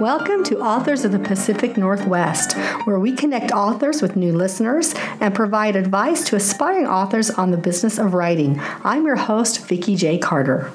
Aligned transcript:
Welcome 0.00 0.42
to 0.44 0.58
Authors 0.58 1.04
of 1.04 1.12
the 1.12 1.20
Pacific 1.20 1.76
Northwest, 1.76 2.56
where 2.84 2.98
we 2.98 3.12
connect 3.12 3.52
authors 3.52 4.02
with 4.02 4.16
new 4.16 4.32
listeners 4.32 4.92
and 5.20 5.32
provide 5.32 5.76
advice 5.76 6.24
to 6.24 6.36
aspiring 6.36 6.88
authors 6.88 7.30
on 7.30 7.52
the 7.52 7.56
business 7.56 7.96
of 7.96 8.12
writing. 8.12 8.60
I'm 8.82 9.06
your 9.06 9.14
host, 9.14 9.66
Vicki 9.68 9.94
J. 9.94 10.18
Carter. 10.18 10.72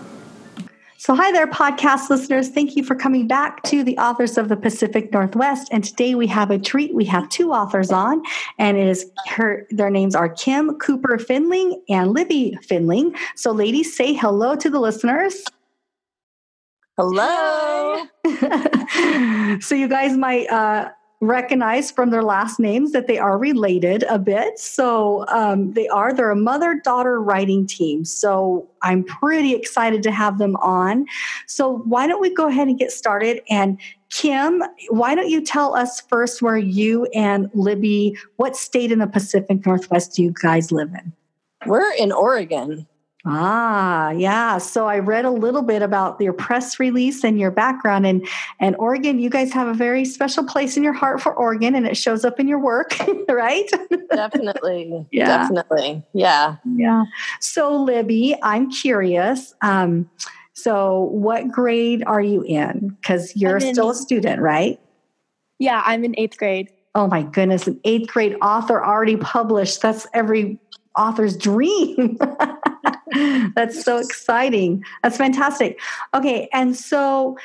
So, 0.97 1.15
hi 1.15 1.33
there, 1.33 1.47
podcast 1.47 2.09
listeners. 2.09 2.47
Thank 2.47 2.77
you 2.77 2.83
for 2.83 2.95
coming 2.95 3.27
back 3.27 3.61
to 3.63 3.83
the 3.83 3.97
Authors 3.97 4.37
of 4.37 4.47
the 4.47 4.55
Pacific 4.55 5.11
Northwest. 5.11 5.67
And 5.71 5.83
today 5.83 6.15
we 6.15 6.27
have 6.27 6.49
a 6.49 6.57
treat. 6.57 6.95
We 6.95 7.05
have 7.05 7.27
two 7.29 7.51
authors 7.51 7.91
on, 7.91 8.23
and 8.57 8.77
it 8.77 8.87
is 8.87 9.11
her. 9.27 9.67
Their 9.69 9.89
names 9.89 10.15
are 10.15 10.29
Kim 10.29 10.77
Cooper 10.79 11.17
Findling 11.19 11.81
and 11.89 12.13
Libby 12.13 12.57
Findling. 12.67 13.15
So, 13.35 13.51
ladies, 13.51 13.95
say 13.95 14.13
hello 14.13 14.55
to 14.55 14.69
the 14.69 14.79
listeners. 14.79 15.43
Hello. 16.99 18.03
so 19.61 19.73
you 19.73 19.87
guys 19.87 20.17
might 20.17 20.49
uh, 20.49 20.89
recognize 21.21 21.91
from 21.91 22.09
their 22.09 22.23
last 22.23 22.59
names 22.59 22.91
that 22.91 23.07
they 23.07 23.17
are 23.17 23.37
related 23.37 24.03
a 24.09 24.19
bit. 24.19 24.59
So 24.59 25.25
um, 25.29 25.71
they 25.75 25.87
are, 25.87 26.13
they're 26.13 26.29
a 26.29 26.35
mother 26.35 26.81
daughter 26.83 27.21
writing 27.21 27.65
team. 27.65 28.03
So 28.03 28.67
I'm 28.81 29.05
pretty 29.05 29.53
excited 29.53 30.03
to 30.03 30.11
have 30.11 30.39
them 30.39 30.57
on. 30.57 31.05
So 31.47 31.77
why 31.85 32.05
don't 32.05 32.19
we 32.19 32.33
go 32.33 32.49
ahead 32.49 32.67
and 32.67 32.77
get 32.77 32.91
started? 32.91 33.43
And 33.49 33.79
Kim, 34.09 34.61
why 34.89 35.15
don't 35.15 35.29
you 35.29 35.41
tell 35.41 35.77
us 35.77 36.01
first 36.01 36.41
where 36.41 36.57
you 36.57 37.05
and 37.15 37.49
Libby, 37.53 38.17
what 38.35 38.57
state 38.57 38.91
in 38.91 38.99
the 38.99 39.07
Pacific 39.07 39.65
Northwest 39.65 40.15
do 40.15 40.23
you 40.23 40.33
guys 40.43 40.69
live 40.69 40.89
in? 40.93 41.13
We're 41.65 41.93
in 41.93 42.11
Oregon. 42.11 42.87
Ah, 43.31 44.09
yeah. 44.11 44.57
So 44.57 44.87
I 44.87 44.99
read 44.99 45.25
a 45.25 45.31
little 45.31 45.61
bit 45.61 45.81
about 45.81 46.19
your 46.19 46.33
press 46.33 46.79
release 46.79 47.23
and 47.23 47.39
your 47.39 47.51
background 47.51 48.05
and 48.07 48.27
and 48.59 48.75
Oregon, 48.77 49.19
you 49.19 49.29
guys 49.29 49.53
have 49.53 49.67
a 49.67 49.73
very 49.73 50.05
special 50.05 50.43
place 50.43 50.77
in 50.77 50.83
your 50.83 50.93
heart 50.93 51.21
for 51.21 51.33
Oregon 51.33 51.75
and 51.75 51.85
it 51.85 51.95
shows 51.95 52.25
up 52.25 52.39
in 52.39 52.47
your 52.47 52.59
work, 52.59 52.95
right? 53.29 53.69
Definitely. 54.11 55.05
yeah. 55.11 55.25
Definitely. 55.27 56.03
Yeah. 56.13 56.55
Yeah. 56.75 57.03
So 57.39 57.75
Libby, 57.83 58.35
I'm 58.41 58.71
curious. 58.71 59.53
Um, 59.61 60.09
so 60.53 61.03
what 61.11 61.49
grade 61.49 62.03
are 62.05 62.21
you 62.21 62.43
in? 62.43 62.97
Because 62.99 63.35
you're 63.35 63.57
in, 63.57 63.73
still 63.73 63.91
a 63.91 63.95
student, 63.95 64.41
right? 64.41 64.79
Yeah, 65.59 65.83
I'm 65.85 66.03
in 66.03 66.15
eighth 66.17 66.37
grade. 66.37 66.71
Oh 66.95 67.07
my 67.07 67.21
goodness, 67.21 67.67
an 67.67 67.79
eighth 67.83 68.11
grade 68.11 68.35
author 68.41 68.83
already 68.83 69.17
published. 69.17 69.81
That's 69.81 70.07
every 70.13 70.59
author's 70.97 71.37
dream. 71.37 72.17
That's 73.55 73.83
so 73.83 73.97
exciting. 73.97 74.83
That's 75.03 75.17
fantastic. 75.17 75.79
Okay, 76.13 76.49
and 76.53 76.75
so 76.75 77.37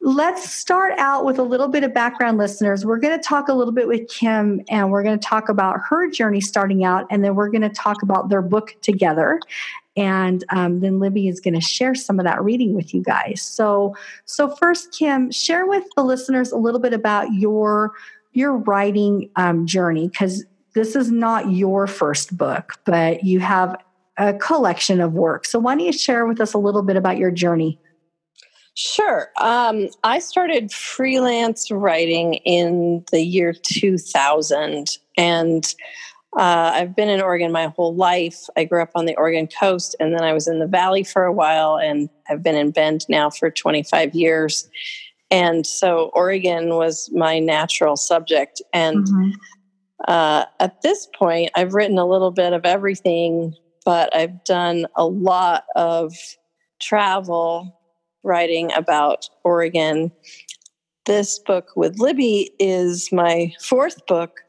let's 0.00 0.52
start 0.52 0.94
out 0.98 1.24
with 1.24 1.38
a 1.38 1.42
little 1.42 1.68
bit 1.68 1.82
of 1.82 1.92
background, 1.92 2.38
listeners. 2.38 2.84
We're 2.84 2.98
going 2.98 3.18
to 3.18 3.22
talk 3.22 3.48
a 3.48 3.52
little 3.52 3.72
bit 3.72 3.88
with 3.88 4.08
Kim 4.08 4.62
and 4.68 4.92
we're 4.92 5.02
going 5.02 5.18
to 5.18 5.26
talk 5.26 5.48
about 5.48 5.80
her 5.88 6.08
journey 6.08 6.40
starting 6.40 6.84
out, 6.84 7.06
and 7.10 7.24
then 7.24 7.34
we're 7.34 7.50
going 7.50 7.62
to 7.62 7.68
talk 7.68 8.02
about 8.02 8.28
their 8.28 8.42
book 8.42 8.76
together. 8.80 9.40
And 9.96 10.44
um, 10.50 10.78
then 10.78 11.00
Libby 11.00 11.26
is 11.26 11.40
going 11.40 11.54
to 11.54 11.60
share 11.60 11.96
some 11.96 12.20
of 12.20 12.24
that 12.24 12.42
reading 12.42 12.74
with 12.74 12.94
you 12.94 13.02
guys. 13.02 13.42
So, 13.42 13.96
so 14.26 14.48
first, 14.48 14.92
Kim, 14.92 15.32
share 15.32 15.66
with 15.66 15.84
the 15.96 16.04
listeners 16.04 16.52
a 16.52 16.56
little 16.56 16.80
bit 16.80 16.92
about 16.92 17.32
your 17.32 17.92
your 18.32 18.56
writing 18.58 19.28
um, 19.34 19.66
journey 19.66 20.06
because 20.06 20.44
this 20.74 20.94
is 20.94 21.10
not 21.10 21.50
your 21.50 21.88
first 21.88 22.36
book, 22.36 22.74
but 22.84 23.24
you 23.24 23.40
have 23.40 23.76
a 24.18 24.34
collection 24.34 25.00
of 25.00 25.12
work. 25.12 25.46
So, 25.46 25.58
why 25.58 25.76
don't 25.76 25.86
you 25.86 25.92
share 25.92 26.26
with 26.26 26.40
us 26.40 26.52
a 26.52 26.58
little 26.58 26.82
bit 26.82 26.96
about 26.96 27.16
your 27.16 27.30
journey? 27.30 27.80
Sure. 28.74 29.30
Um, 29.40 29.88
I 30.04 30.18
started 30.18 30.70
freelance 30.70 31.70
writing 31.70 32.34
in 32.34 33.04
the 33.10 33.22
year 33.22 33.52
2000, 33.52 34.98
and 35.16 35.74
uh, 36.36 36.72
I've 36.74 36.94
been 36.94 37.08
in 37.08 37.20
Oregon 37.20 37.50
my 37.52 37.68
whole 37.68 37.94
life. 37.94 38.38
I 38.56 38.64
grew 38.64 38.82
up 38.82 38.90
on 38.94 39.06
the 39.06 39.16
Oregon 39.16 39.48
coast, 39.48 39.96
and 39.98 40.12
then 40.12 40.22
I 40.22 40.32
was 40.32 40.46
in 40.46 40.58
the 40.58 40.66
valley 40.66 41.04
for 41.04 41.24
a 41.24 41.32
while, 41.32 41.76
and 41.76 42.08
I've 42.28 42.42
been 42.42 42.56
in 42.56 42.72
Bend 42.72 43.06
now 43.08 43.30
for 43.30 43.50
25 43.50 44.14
years. 44.14 44.68
And 45.30 45.66
so, 45.66 46.10
Oregon 46.14 46.74
was 46.74 47.08
my 47.12 47.38
natural 47.38 47.96
subject. 47.96 48.62
And 48.72 49.06
mm-hmm. 49.06 49.30
uh, 50.06 50.44
at 50.58 50.82
this 50.82 51.06
point, 51.16 51.50
I've 51.54 51.74
written 51.74 51.98
a 51.98 52.06
little 52.06 52.30
bit 52.30 52.52
of 52.52 52.64
everything 52.64 53.54
but 53.88 54.14
I've 54.14 54.44
done 54.44 54.86
a 54.96 55.06
lot 55.06 55.64
of 55.74 56.12
travel 56.78 57.80
writing 58.22 58.70
about 58.74 59.30
Oregon. 59.44 60.12
This 61.06 61.38
book 61.38 61.70
with 61.74 61.98
Libby 61.98 62.50
is 62.58 63.10
my 63.12 63.54
fourth 63.62 64.06
book. 64.06 64.40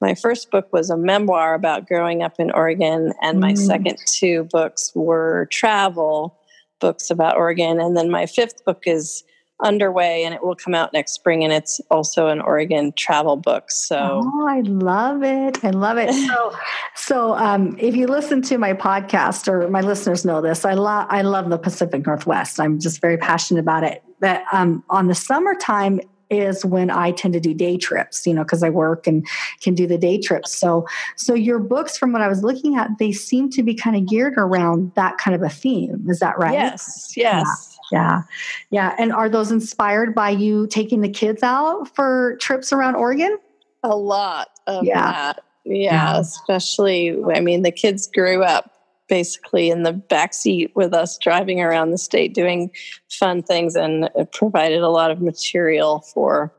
My 0.00 0.14
first 0.14 0.52
book 0.52 0.72
was 0.72 0.90
a 0.90 0.96
memoir 0.96 1.54
about 1.54 1.88
growing 1.88 2.22
up 2.22 2.34
in 2.38 2.52
Oregon, 2.52 3.12
and 3.20 3.40
my 3.40 3.54
mm. 3.54 3.58
second 3.58 3.98
two 4.06 4.44
books 4.44 4.92
were 4.94 5.48
travel 5.50 6.38
books 6.80 7.10
about 7.10 7.36
Oregon. 7.36 7.80
And 7.80 7.96
then 7.96 8.12
my 8.12 8.26
fifth 8.26 8.64
book 8.64 8.84
is 8.86 9.24
underway 9.62 10.24
and 10.24 10.34
it 10.34 10.42
will 10.44 10.56
come 10.56 10.74
out 10.74 10.92
next 10.92 11.12
spring 11.12 11.44
and 11.44 11.52
it's 11.52 11.80
also 11.90 12.28
an 12.28 12.40
Oregon 12.40 12.92
travel 12.92 13.36
book. 13.36 13.70
So 13.70 14.22
Oh, 14.24 14.46
I 14.48 14.60
love 14.60 15.22
it. 15.22 15.64
I 15.64 15.70
love 15.70 15.96
it. 15.96 16.12
So 16.12 16.56
so 16.94 17.34
um, 17.34 17.76
if 17.78 17.94
you 17.96 18.06
listen 18.06 18.42
to 18.42 18.58
my 18.58 18.72
podcast 18.72 19.48
or 19.48 19.68
my 19.68 19.80
listeners 19.80 20.24
know 20.24 20.40
this, 20.40 20.64
I 20.64 20.74
love 20.74 21.06
I 21.08 21.22
love 21.22 21.50
the 21.50 21.58
Pacific 21.58 22.06
Northwest. 22.06 22.58
I'm 22.58 22.80
just 22.80 23.00
very 23.00 23.16
passionate 23.16 23.60
about 23.60 23.84
it. 23.84 24.02
But 24.20 24.42
um, 24.52 24.82
on 24.90 25.06
the 25.06 25.14
summertime 25.14 26.00
is 26.30 26.64
when 26.64 26.90
I 26.90 27.12
tend 27.12 27.34
to 27.34 27.40
do 27.40 27.54
day 27.54 27.76
trips, 27.76 28.26
you 28.26 28.34
know, 28.34 28.42
because 28.42 28.62
I 28.62 28.70
work 28.70 29.06
and 29.06 29.26
can 29.60 29.74
do 29.74 29.86
the 29.86 29.98
day 29.98 30.18
trips. 30.18 30.56
So, 30.56 30.86
so 31.16 31.34
your 31.34 31.58
books, 31.58 31.96
from 31.96 32.12
what 32.12 32.22
I 32.22 32.28
was 32.28 32.42
looking 32.42 32.76
at, 32.76 32.90
they 32.98 33.12
seem 33.12 33.50
to 33.50 33.62
be 33.62 33.74
kind 33.74 33.96
of 33.96 34.06
geared 34.06 34.34
around 34.36 34.92
that 34.96 35.18
kind 35.18 35.34
of 35.34 35.42
a 35.42 35.48
theme. 35.48 36.06
Is 36.08 36.20
that 36.20 36.38
right? 36.38 36.54
Yes. 36.54 37.12
Yes. 37.16 37.44
Yeah. 37.46 37.73
Yeah. 37.92 38.22
Yeah. 38.70 38.94
And 38.98 39.12
are 39.12 39.28
those 39.28 39.50
inspired 39.50 40.14
by 40.14 40.30
you 40.30 40.66
taking 40.66 41.00
the 41.00 41.08
kids 41.08 41.42
out 41.42 41.94
for 41.94 42.36
trips 42.40 42.72
around 42.72 42.96
Oregon? 42.96 43.38
A 43.82 43.96
lot 43.96 44.48
of 44.66 44.84
yeah. 44.84 45.12
that. 45.12 45.44
Yeah, 45.64 46.14
yeah. 46.14 46.18
Especially, 46.18 47.16
I 47.34 47.40
mean, 47.40 47.62
the 47.62 47.72
kids 47.72 48.06
grew 48.06 48.42
up 48.42 48.74
basically 49.08 49.70
in 49.70 49.82
the 49.82 49.92
back 49.92 50.32
seat 50.32 50.72
with 50.74 50.94
us 50.94 51.18
driving 51.18 51.60
around 51.60 51.90
the 51.90 51.98
state 51.98 52.34
doing 52.34 52.70
fun 53.10 53.42
things 53.42 53.76
and 53.76 54.08
it 54.14 54.32
provided 54.32 54.80
a 54.80 54.88
lot 54.88 55.10
of 55.10 55.20
material 55.20 56.00
for 56.12 56.52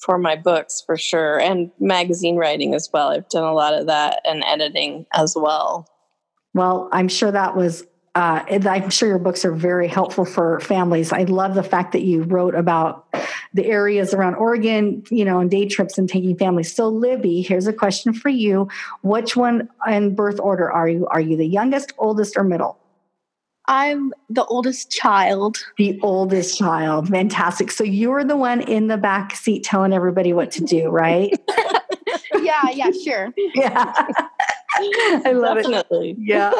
for 0.00 0.18
my 0.18 0.34
books 0.34 0.82
for 0.84 0.96
sure 0.96 1.40
and 1.40 1.70
magazine 1.78 2.36
writing 2.36 2.74
as 2.74 2.88
well 2.92 3.10
i've 3.10 3.28
done 3.28 3.44
a 3.44 3.54
lot 3.54 3.74
of 3.74 3.86
that 3.86 4.20
and 4.24 4.42
editing 4.44 5.06
as 5.14 5.36
well 5.36 5.88
well 6.54 6.88
i'm 6.92 7.08
sure 7.08 7.30
that 7.30 7.56
was 7.56 7.84
uh, 8.14 8.42
I'm 8.48 8.90
sure 8.90 9.08
your 9.08 9.18
books 9.18 9.44
are 9.44 9.52
very 9.52 9.88
helpful 9.88 10.24
for 10.24 10.60
families. 10.60 11.12
I 11.12 11.22
love 11.24 11.54
the 11.54 11.62
fact 11.62 11.92
that 11.92 12.02
you 12.02 12.22
wrote 12.22 12.54
about 12.54 13.06
the 13.54 13.66
areas 13.66 14.12
around 14.12 14.34
Oregon, 14.34 15.04
you 15.10 15.24
know, 15.24 15.40
and 15.40 15.50
day 15.50 15.66
trips 15.66 15.98
and 15.98 16.08
taking 16.08 16.36
families. 16.36 16.74
So, 16.74 16.88
Libby, 16.88 17.42
here's 17.42 17.66
a 17.66 17.72
question 17.72 18.12
for 18.12 18.28
you: 18.28 18.68
Which 19.02 19.36
one 19.36 19.68
in 19.86 20.14
birth 20.14 20.40
order 20.40 20.70
are 20.70 20.88
you? 20.88 21.06
Are 21.08 21.20
you 21.20 21.36
the 21.36 21.46
youngest, 21.46 21.92
oldest, 21.98 22.36
or 22.36 22.44
middle? 22.44 22.78
I'm 23.68 24.14
the 24.30 24.46
oldest 24.46 24.90
child. 24.90 25.58
The 25.76 26.00
oldest 26.02 26.58
child. 26.58 27.08
Fantastic. 27.08 27.70
So 27.70 27.84
you're 27.84 28.24
the 28.24 28.36
one 28.36 28.62
in 28.62 28.86
the 28.86 28.96
back 28.96 29.36
seat 29.36 29.62
telling 29.62 29.92
everybody 29.92 30.32
what 30.32 30.50
to 30.52 30.64
do, 30.64 30.88
right? 30.88 31.38
yeah, 32.40 32.70
yeah, 32.72 32.90
sure. 33.04 33.32
Yeah. 33.54 33.92
I 35.24 35.32
love 35.32 35.56
Definitely. 35.56 36.10
it. 36.10 36.16
Yeah, 36.20 36.52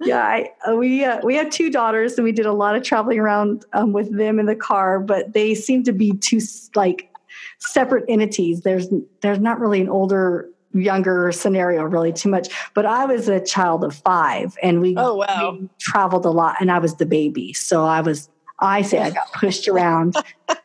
yeah. 0.00 0.22
I, 0.22 0.50
uh, 0.66 0.76
we 0.76 1.04
uh, 1.04 1.20
we 1.22 1.36
have 1.36 1.50
two 1.50 1.70
daughters, 1.70 2.14
and 2.14 2.24
we 2.24 2.32
did 2.32 2.46
a 2.46 2.52
lot 2.52 2.76
of 2.76 2.82
traveling 2.82 3.18
around 3.18 3.64
um, 3.72 3.92
with 3.92 4.16
them 4.16 4.38
in 4.38 4.46
the 4.46 4.56
car. 4.56 5.00
But 5.00 5.32
they 5.32 5.54
seem 5.54 5.82
to 5.84 5.92
be 5.92 6.12
two 6.12 6.40
like 6.74 7.10
separate 7.58 8.04
entities. 8.08 8.62
There's 8.62 8.88
there's 9.20 9.38
not 9.38 9.60
really 9.60 9.80
an 9.80 9.88
older 9.88 10.48
younger 10.74 11.30
scenario 11.32 11.82
really 11.82 12.14
too 12.14 12.30
much 12.30 12.48
but 12.72 12.86
i 12.86 13.04
was 13.04 13.28
a 13.28 13.38
child 13.38 13.84
of 13.84 13.94
five 13.94 14.56
and 14.62 14.80
we, 14.80 14.94
oh, 14.96 15.16
wow. 15.16 15.58
we 15.60 15.68
traveled 15.78 16.24
a 16.24 16.30
lot 16.30 16.56
and 16.60 16.72
i 16.72 16.78
was 16.78 16.94
the 16.94 17.04
baby 17.04 17.52
so 17.52 17.84
i 17.84 18.00
was 18.00 18.30
i 18.58 18.80
say 18.80 18.98
i 18.98 19.10
got 19.10 19.30
pushed 19.34 19.68
around 19.68 20.16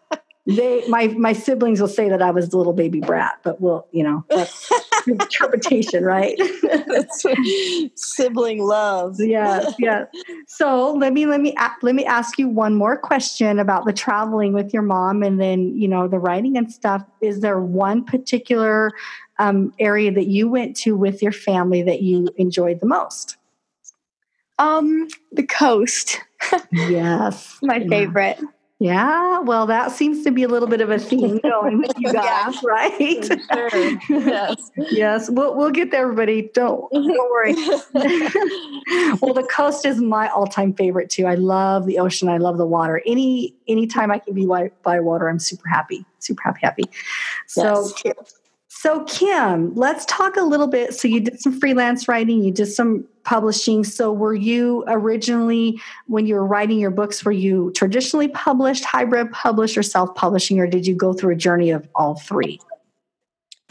they 0.47 0.87
my 0.87 1.07
my 1.07 1.33
siblings 1.33 1.81
will 1.81 1.89
say 1.89 2.09
that 2.09 2.21
I 2.21 2.31
was 2.31 2.49
the 2.49 2.57
little 2.57 2.73
baby 2.73 3.01
brat, 3.01 3.39
but 3.43 3.59
we'll 3.59 3.85
you 3.91 4.03
know 4.03 4.23
that's 4.29 4.71
interpretation, 5.07 6.03
right? 6.03 6.39
Sibling 7.95 8.63
love. 8.63 9.15
yeah, 9.19 9.71
yeah. 9.79 10.05
So 10.47 10.93
let 10.93 11.13
me 11.13 11.25
let 11.25 11.41
me 11.41 11.55
let 11.81 11.95
me 11.95 12.05
ask 12.05 12.37
you 12.37 12.47
one 12.47 12.75
more 12.75 12.97
question 12.97 13.59
about 13.59 13.85
the 13.85 13.93
traveling 13.93 14.53
with 14.53 14.73
your 14.73 14.83
mom, 14.83 15.23
and 15.23 15.39
then 15.39 15.77
you 15.77 15.87
know 15.87 16.07
the 16.07 16.19
writing 16.19 16.57
and 16.57 16.71
stuff. 16.71 17.03
Is 17.21 17.41
there 17.41 17.59
one 17.59 18.03
particular 18.03 18.91
um, 19.39 19.73
area 19.79 20.11
that 20.11 20.27
you 20.27 20.49
went 20.49 20.75
to 20.77 20.95
with 20.95 21.21
your 21.21 21.31
family 21.31 21.81
that 21.83 22.01
you 22.01 22.29
enjoyed 22.37 22.79
the 22.79 22.87
most? 22.87 23.37
Um, 24.59 25.07
the 25.31 25.43
coast. 25.43 26.19
yes, 26.71 27.57
my 27.61 27.85
favorite. 27.87 28.37
Yeah, 28.39 28.47
well, 28.79 29.65
that 29.65 29.91
seems 29.91 30.23
to 30.23 30.31
be 30.31 30.43
a 30.43 30.47
little 30.47 30.67
bit 30.67 30.81
of 30.81 30.89
a 30.89 30.99
theme 30.99 31.39
going 31.43 31.79
with 31.79 31.93
you 31.97 32.13
guys, 32.13 32.55
yeah. 32.55 32.59
right? 32.63 33.25
Sure. 33.25 33.69
Yes. 34.09 34.71
yes. 34.91 35.29
We'll 35.29 35.55
we'll 35.55 35.71
get 35.71 35.91
there, 35.91 36.03
everybody. 36.03 36.49
Don't 36.53 36.89
don't 36.93 37.31
worry. 37.31 37.53
well, 39.21 39.33
the 39.33 39.47
coast 39.49 39.85
is 39.85 39.99
my 39.99 40.27
all-time 40.29 40.73
favorite 40.73 41.09
too. 41.09 41.25
I 41.25 41.35
love 41.35 41.85
the 41.85 41.99
ocean. 41.99 42.29
I 42.29 42.37
love 42.37 42.57
the 42.57 42.67
water. 42.67 43.01
Any 43.05 43.55
anytime 43.67 44.11
I 44.11 44.19
can 44.19 44.33
be 44.33 44.45
by, 44.45 44.71
by 44.83 44.99
water, 44.99 45.27
I'm 45.27 45.39
super 45.39 45.67
happy. 45.67 46.05
Super 46.19 46.43
happy, 46.43 46.59
happy. 46.61 46.83
So 47.47 47.89
yes. 48.05 48.35
So, 48.69 49.03
Kim, 49.05 49.73
let's 49.75 50.05
talk 50.05 50.35
a 50.35 50.43
little 50.43 50.67
bit. 50.67 50.93
So, 50.93 51.07
you 51.07 51.19
did 51.19 51.39
some 51.39 51.59
freelance 51.59 52.07
writing, 52.07 52.43
you 52.43 52.51
did 52.51 52.67
some 52.67 53.05
publishing. 53.23 53.83
So, 53.83 54.11
were 54.11 54.35
you 54.35 54.83
originally, 54.87 55.79
when 56.07 56.27
you 56.27 56.35
were 56.35 56.45
writing 56.45 56.77
your 56.77 56.91
books, 56.91 57.23
were 57.23 57.31
you 57.31 57.71
traditionally 57.75 58.27
published, 58.27 58.83
hybrid 58.83 59.31
published, 59.31 59.77
or 59.77 59.83
self 59.83 60.13
publishing, 60.15 60.59
or 60.59 60.67
did 60.67 60.85
you 60.85 60.95
go 60.95 61.13
through 61.13 61.33
a 61.33 61.37
journey 61.37 61.71
of 61.71 61.87
all 61.95 62.15
three? 62.15 62.59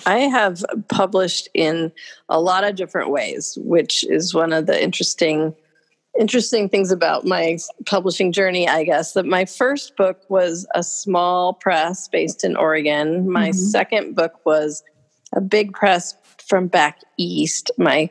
I 0.04 0.18
have 0.20 0.64
published 0.88 1.48
in 1.54 1.92
a 2.28 2.40
lot 2.40 2.64
of 2.64 2.74
different 2.74 3.10
ways, 3.10 3.56
which 3.62 4.04
is 4.04 4.34
one 4.34 4.52
of 4.52 4.66
the 4.66 4.82
interesting 4.82 5.54
interesting 6.18 6.68
things 6.68 6.90
about 6.90 7.24
my 7.24 7.58
publishing 7.86 8.32
journey, 8.32 8.68
I 8.68 8.84
guess, 8.84 9.12
that 9.12 9.26
my 9.26 9.44
first 9.44 9.96
book 9.96 10.22
was 10.28 10.66
a 10.74 10.82
small 10.82 11.54
press 11.54 12.08
based 12.08 12.44
in 12.44 12.56
Oregon. 12.56 13.30
My 13.30 13.50
mm-hmm. 13.50 13.58
second 13.58 14.14
book 14.14 14.44
was 14.44 14.82
a 15.34 15.40
big 15.40 15.72
press 15.72 16.14
from 16.46 16.68
back 16.68 17.00
east. 17.16 17.70
My 17.78 18.10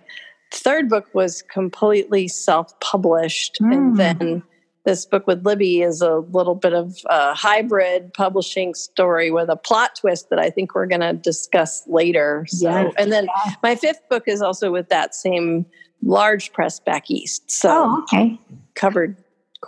third 0.51 0.89
book 0.89 1.07
was 1.13 1.41
completely 1.41 2.27
self 2.27 2.77
published. 2.79 3.57
Mm. 3.61 3.73
And 3.73 3.89
hmm. 3.91 3.97
then 3.97 4.43
this 4.85 5.05
book 5.05 5.25
with 5.25 5.45
Libby 5.45 5.81
is 5.81 6.01
a 6.01 6.17
little 6.17 6.55
bit 6.55 6.73
of 6.73 6.95
a 7.07 7.33
hybrid 7.33 8.13
publishing 8.13 8.75
story 8.75 9.31
with 9.31 9.49
a 9.49 9.55
plot 9.55 9.95
twist 9.95 10.29
that 10.29 10.39
I 10.39 10.49
think 10.49 10.75
we're 10.75 10.85
going 10.85 11.01
to 11.01 11.13
discuss 11.13 11.83
later. 11.87 12.45
So, 12.47 12.69
yes. 12.69 12.93
and 12.97 13.11
then 13.11 13.27
my 13.63 13.75
fifth 13.75 14.07
book 14.09 14.23
is 14.27 14.41
also 14.41 14.71
with 14.71 14.89
that 14.89 15.15
same 15.15 15.65
large 16.01 16.53
press 16.53 16.79
back 16.79 17.09
east. 17.09 17.49
So, 17.49 17.69
oh, 17.71 18.03
okay. 18.03 18.39
covered 18.75 19.17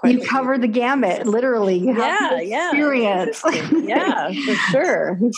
you 0.03 0.19
cover 0.21 0.57
the 0.57 0.67
gamut 0.67 1.27
literally. 1.27 1.77
You 1.77 1.97
yeah 1.97 2.39
yeah. 2.39 2.69
experience. 2.69 3.41
Yeah 3.87 4.31
for 4.31 4.55
sure. 4.71 5.19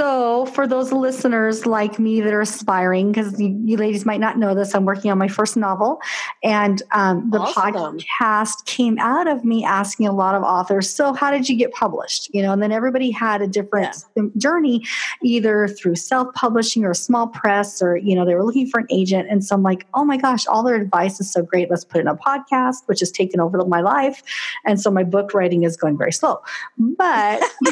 So 0.00 0.46
for 0.46 0.66
those 0.66 0.92
listeners 0.92 1.66
like 1.66 1.98
me 1.98 2.20
that 2.20 2.32
are 2.32 2.40
aspiring 2.40 3.12
because 3.12 3.38
you, 3.40 3.60
you, 3.64 3.76
ladies 3.76 4.06
might 4.06 4.20
not 4.20 4.38
know 4.38 4.54
this 4.54 4.74
i'm 4.74 4.84
working 4.84 5.10
on 5.10 5.18
my 5.18 5.28
first 5.28 5.56
novel 5.56 6.00
and 6.42 6.82
um, 6.92 7.30
the 7.30 7.40
awesome. 7.40 7.98
podcast 7.98 8.64
came 8.66 8.98
out 8.98 9.26
of 9.26 9.44
me 9.44 9.64
asking 9.64 10.06
a 10.06 10.12
lot 10.12 10.34
of 10.34 10.42
authors 10.42 10.88
so 10.88 11.12
how 11.12 11.30
did 11.30 11.48
you 11.48 11.56
get 11.56 11.72
published? 11.72 12.30
You 12.32 12.42
know 12.42 12.52
and 12.52 12.62
then 12.62 12.72
everybody 12.72 13.10
had 13.10 13.42
a 13.42 13.46
different 13.46 13.96
yeah. 14.16 14.22
journey 14.36 14.84
either 15.22 15.68
through 15.68 15.96
self-publishing 15.96 16.84
or 16.84 16.94
small 16.94 17.28
press 17.28 17.82
or 17.82 17.96
you 17.96 18.14
know 18.14 18.24
they 18.24 18.34
were 18.34 18.44
looking 18.44 18.68
for 18.68 18.80
an 18.80 18.86
agent 18.90 19.28
and 19.30 19.44
so 19.44 19.54
i'm 19.54 19.62
like 19.62 19.86
oh 19.94 20.04
my 20.04 20.16
gosh 20.16 20.46
all 20.46 20.62
their 20.62 20.76
advice 20.76 21.20
is 21.20 21.30
so 21.30 21.42
great. 21.42 21.70
Let's 21.70 21.84
put 21.84 22.00
in 22.00 22.08
a 22.08 22.16
podcast 22.16 22.86
which 22.86 23.00
has 23.00 23.10
taken 23.10 23.40
over 23.40 23.64
my 23.64 23.80
life 23.80 23.99
life. 24.00 24.22
And 24.64 24.80
so 24.80 24.90
my 24.90 25.04
book 25.04 25.34
writing 25.34 25.62
is 25.64 25.76
going 25.76 25.96
very 25.96 26.12
slow. 26.12 26.40
But, 26.78 27.42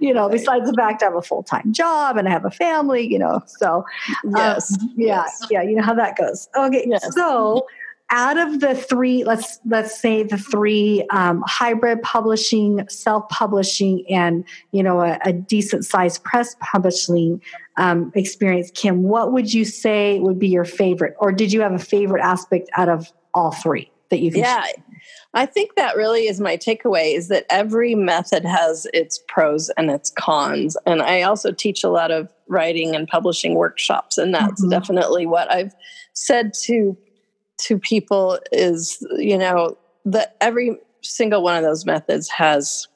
you 0.00 0.12
know, 0.12 0.28
besides 0.28 0.70
the 0.70 0.74
fact 0.76 1.02
I 1.02 1.06
have 1.06 1.14
a 1.14 1.22
full 1.22 1.42
time 1.42 1.72
job 1.72 2.16
and 2.16 2.28
I 2.28 2.30
have 2.30 2.44
a 2.44 2.50
family, 2.50 3.06
you 3.06 3.18
know, 3.18 3.42
so 3.46 3.84
um, 4.24 4.32
yes, 4.36 4.78
um, 4.80 4.90
yeah, 4.96 5.06
yes. 5.06 5.46
yeah, 5.50 5.62
you 5.62 5.76
know 5.76 5.82
how 5.82 5.94
that 5.94 6.16
goes. 6.16 6.48
Okay, 6.56 6.84
yes. 6.88 7.14
so 7.14 7.66
out 8.10 8.36
of 8.36 8.60
the 8.60 8.74
three 8.74 9.24
let's 9.24 9.58
let's 9.66 9.98
say 9.98 10.22
the 10.22 10.36
three 10.36 11.06
um, 11.10 11.42
hybrid 11.46 12.02
publishing 12.02 12.86
self-publishing 12.88 14.04
and 14.10 14.44
you 14.72 14.82
know 14.82 15.00
a, 15.00 15.18
a 15.24 15.32
decent 15.32 15.84
sized 15.84 16.22
press 16.22 16.54
publishing 16.60 17.40
um, 17.78 18.12
experience 18.14 18.70
kim 18.74 19.04
what 19.04 19.32
would 19.32 19.54
you 19.54 19.64
say 19.64 20.20
would 20.20 20.38
be 20.38 20.48
your 20.48 20.66
favorite 20.66 21.14
or 21.18 21.32
did 21.32 21.50
you 21.52 21.62
have 21.62 21.72
a 21.72 21.78
favorite 21.78 22.22
aspect 22.22 22.68
out 22.76 22.90
of 22.90 23.10
all 23.32 23.52
three 23.52 23.90
that 24.10 24.20
you 24.20 24.30
can 24.30 24.40
yeah 24.40 24.66
i 25.34 25.46
think 25.46 25.74
that 25.76 25.96
really 25.96 26.26
is 26.26 26.40
my 26.40 26.56
takeaway 26.56 27.16
is 27.16 27.28
that 27.28 27.46
every 27.50 27.94
method 27.94 28.44
has 28.44 28.86
its 28.92 29.20
pros 29.28 29.70
and 29.76 29.90
its 29.90 30.10
cons 30.10 30.76
and 30.86 31.02
i 31.02 31.22
also 31.22 31.52
teach 31.52 31.84
a 31.84 31.88
lot 31.88 32.10
of 32.10 32.32
writing 32.48 32.94
and 32.94 33.08
publishing 33.08 33.54
workshops 33.54 34.18
and 34.18 34.34
that's 34.34 34.60
mm-hmm. 34.60 34.70
definitely 34.70 35.26
what 35.26 35.50
i've 35.50 35.74
said 36.12 36.52
to 36.54 36.96
to 37.58 37.78
people 37.78 38.38
is 38.52 39.04
you 39.18 39.38
know 39.38 39.76
that 40.04 40.36
every 40.40 40.76
single 41.02 41.42
one 41.42 41.56
of 41.56 41.62
those 41.62 41.84
methods 41.84 42.28
has 42.28 42.88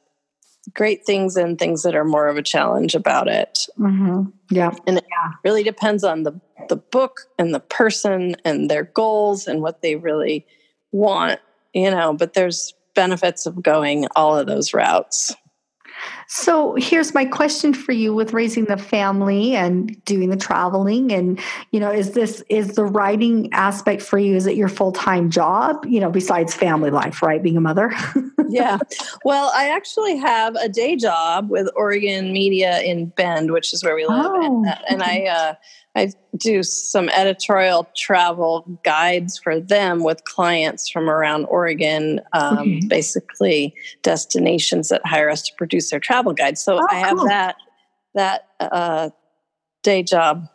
great 0.74 1.04
things 1.04 1.36
and 1.36 1.58
things 1.58 1.82
that 1.82 1.94
are 1.94 2.04
more 2.04 2.28
of 2.28 2.36
a 2.36 2.42
challenge 2.42 2.94
about 2.94 3.28
it. 3.28 3.66
Mm-hmm. 3.78 4.30
Yeah, 4.50 4.74
and 4.86 4.98
it 4.98 5.04
really 5.44 5.62
depends 5.62 6.04
on 6.04 6.22
the 6.22 6.40
the 6.68 6.76
book 6.76 7.22
and 7.38 7.54
the 7.54 7.60
person 7.60 8.36
and 8.44 8.70
their 8.70 8.84
goals 8.84 9.46
and 9.46 9.62
what 9.62 9.80
they 9.80 9.96
really 9.96 10.46
want, 10.92 11.40
you 11.72 11.90
know, 11.90 12.12
but 12.12 12.34
there's 12.34 12.74
benefits 12.94 13.46
of 13.46 13.62
going 13.62 14.06
all 14.16 14.36
of 14.36 14.46
those 14.46 14.74
routes. 14.74 15.34
So 16.28 16.74
here's 16.74 17.14
my 17.14 17.24
question 17.24 17.72
for 17.72 17.92
you 17.92 18.14
with 18.14 18.32
raising 18.32 18.66
the 18.66 18.76
family 18.76 19.56
and 19.56 20.02
doing 20.04 20.30
the 20.30 20.36
traveling 20.36 21.10
and 21.10 21.40
you 21.72 21.80
know 21.80 21.90
is 21.90 22.12
this 22.12 22.42
is 22.50 22.74
the 22.74 22.84
writing 22.84 23.48
aspect 23.52 24.02
for 24.02 24.18
you 24.18 24.36
is 24.36 24.46
it 24.46 24.54
your 24.54 24.68
full-time 24.68 25.30
job 25.30 25.84
you 25.86 26.00
know 26.00 26.10
besides 26.10 26.54
family 26.54 26.90
life 26.90 27.22
right 27.22 27.42
being 27.42 27.56
a 27.56 27.60
mother? 27.60 27.92
Yeah. 28.50 28.78
Well 29.26 29.52
I 29.54 29.68
actually 29.68 30.16
have 30.16 30.54
a 30.54 30.70
day 30.70 30.96
job 30.96 31.50
with 31.50 31.68
Oregon 31.76 32.32
Media 32.32 32.80
in 32.80 33.06
Bend 33.06 33.52
which 33.52 33.74
is 33.74 33.84
where 33.84 33.94
we 33.94 34.06
live 34.06 34.24
oh, 34.26 34.42
and, 34.42 34.78
and 34.88 35.02
I 35.02 35.24
uh, 35.26 35.54
I 35.94 36.12
do 36.38 36.62
some 36.62 37.08
editorial 37.10 37.88
travel 37.96 38.64
guides 38.84 39.38
for 39.38 39.60
them 39.60 40.02
with 40.02 40.24
clients 40.24 40.88
from 40.88 41.08
around 41.08 41.44
Oregon, 41.46 42.20
um, 42.32 42.58
okay. 42.58 42.80
basically 42.86 43.74
destinations 44.02 44.88
that 44.88 45.02
hire 45.04 45.30
us 45.30 45.42
to 45.42 45.52
produce 45.56 45.90
their 45.90 46.00
travel 46.00 46.32
guides. 46.32 46.62
So 46.62 46.78
oh, 46.78 46.86
I 46.90 46.94
have 46.96 47.16
cool. 47.16 47.26
that 47.26 47.56
that 48.14 48.48
uh, 48.60 49.10
day 49.82 50.02
job 50.02 50.48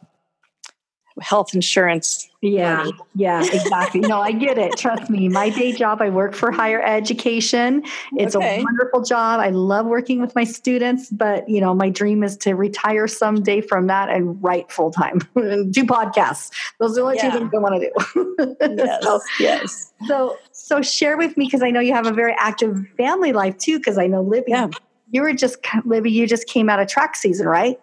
health 1.21 1.54
insurance. 1.54 2.30
Yeah, 2.42 2.86
yeah, 3.15 3.42
exactly. 3.42 4.01
no, 4.01 4.19
I 4.19 4.33
get 4.33 4.57
it. 4.57 4.75
Trust 4.77 5.10
me. 5.10 5.30
My 5.30 5.50
day 5.50 5.71
job, 5.71 6.01
I 6.01 6.10
work 6.10 6.34
for 6.34 6.51
higher 6.51 6.82
education. 6.82 7.84
It's 8.17 8.36
okay. 8.36 8.60
a 8.60 8.63
wonderful 8.63 9.01
job. 9.01 9.39
I 9.39 9.50
love 9.50 9.86
working 9.86 10.20
with 10.20 10.36
my 10.36 10.43
students, 10.43 11.10
but 11.10 11.48
you 11.48 11.62
know, 11.62 11.74
my 11.74 11.89
dream 11.89 12.22
is 12.22 12.36
to 12.38 12.53
retire 12.53 13.08
someday 13.08 13.62
from 13.62 13.88
that 13.88 14.10
and 14.10 14.43
write 14.43 14.72
full 14.72 14.91
time 14.91 15.22
and 15.36 15.74
do 15.74 15.86
podcasts. 15.86 16.51
Those 16.79 16.91
are 16.91 16.96
the 16.96 17.01
only 17.01 17.15
yeah. 17.17 17.32
two 17.32 17.38
things 17.38 17.51
I 17.53 17.58
want 17.60 17.82
to 17.82 17.91
do. 18.25 18.55
yes. 18.75 19.03
so, 19.03 19.20
yes. 19.39 19.93
So, 20.08 20.38
so 20.51 20.82
share 20.82 21.17
with 21.17 21.38
me 21.38 21.46
because 21.46 21.63
I 21.63 21.70
know 21.70 21.79
you 21.79 21.93
have 21.93 22.08
a 22.08 22.13
very 22.13 22.36
active 22.38 22.86
family 22.98 23.32
life 23.32 23.58
too. 23.58 23.77
Because 23.77 23.98
I 23.98 24.08
know 24.08 24.22
Libby, 24.22 24.51
yeah. 24.51 24.67
you 25.12 25.22
were 25.22 25.34
just 25.34 25.58
Libby, 25.86 26.12
you 26.12 26.27
just 26.27 26.48
came 26.48 26.70
out 26.70 26.82
of 26.82 26.89
track 26.89 27.15
season, 27.15 27.48
right? 27.48 27.79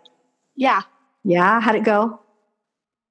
Yeah. 0.54 0.82
Yeah. 1.24 1.60
How'd 1.60 1.76
it 1.76 1.84
go? 1.84 2.20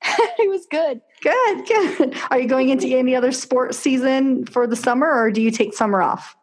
it 0.03 0.49
was 0.49 0.65
good. 0.69 1.01
Good, 1.21 1.67
good. 1.67 2.15
Are 2.31 2.39
you 2.39 2.47
going 2.47 2.69
into 2.69 2.87
any 2.87 3.15
other 3.15 3.31
sports 3.31 3.77
season 3.77 4.45
for 4.45 4.65
the 4.65 4.75
summer 4.75 5.11
or 5.11 5.31
do 5.31 5.41
you 5.41 5.51
take 5.51 5.73
summer 5.73 6.01
off? 6.01 6.35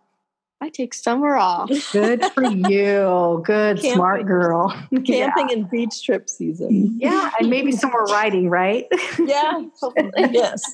I 0.61 0.71
take 0.71 0.95
summer 0.95 1.37
off. 1.37 1.71
Good 1.93 2.25
for 2.33 2.43
you. 2.45 3.43
Good, 3.45 3.77
camping, 3.77 3.93
smart 3.93 4.27
girl. 4.27 4.71
Camping 4.91 5.13
yeah. 5.15 5.47
and 5.51 5.71
beach 5.71 6.03
trip 6.03 6.31
season. 6.31 6.99
Yeah, 6.99 7.31
and 7.39 7.51
maybe 7.51 7.73
some 7.73 7.91
more 7.91 8.05
riding, 8.05 8.49
right? 8.49 8.87
Yeah, 9.19 9.63
yes. 10.17 10.73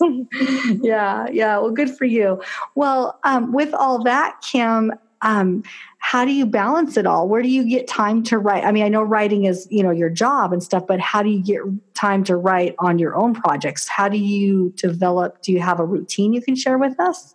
yeah, 0.83 1.27
yeah. 1.33 1.59
Well, 1.59 1.71
good 1.71 1.91
for 1.91 2.05
you. 2.05 2.41
Well, 2.75 3.19
um, 3.25 3.53
with 3.53 3.73
all 3.75 4.03
that, 4.05 4.41
Kim, 4.43 4.93
um, 5.23 5.63
how 5.99 6.25
do 6.25 6.33
you 6.33 6.45
balance 6.45 6.97
it 6.97 7.07
all? 7.07 7.29
Where 7.29 7.43
do 7.43 7.49
you 7.49 7.65
get 7.65 7.87
time 7.87 8.23
to 8.25 8.39
write? 8.39 8.65
I 8.65 8.73
mean 8.73 8.83
i 8.83 8.89
know 8.89 9.03
writing 9.03 9.45
is 9.45 9.69
you 9.71 9.83
know 9.83 9.91
your 9.91 10.11
job 10.11 10.53
and 10.53 10.63
stuff 10.63 10.87
but 10.87 11.01
how 11.01 11.23
do 11.23 11.31
you 11.31 11.43
get 11.43 11.61
time 11.95 12.25
to 12.25 12.37
write 12.37 12.75
on 12.79 12.99
your 12.99 13.15
own 13.15 13.35
projects? 13.35 13.89
How 13.89 14.09
do 14.09 14.19
you 14.19 14.73
develop 14.77 15.43
do 15.43 15.53
you 15.53 15.61
have 15.61 15.81
a 15.81 15.85
routine 15.85 16.33
you 16.33 16.43
can 16.43 16.57
share 16.57 16.77
with 16.77 16.99
us? 16.99 17.35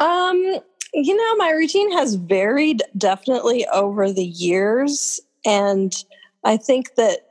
Um 0.00 0.60
you 0.92 1.14
know 1.14 1.34
my 1.36 1.50
routine 1.50 1.92
has 1.92 2.14
varied 2.14 2.82
definitely 2.96 3.66
over 3.72 4.12
the 4.12 4.24
years 4.24 5.20
and 5.44 6.04
i 6.44 6.56
think 6.56 6.94
that 6.94 7.28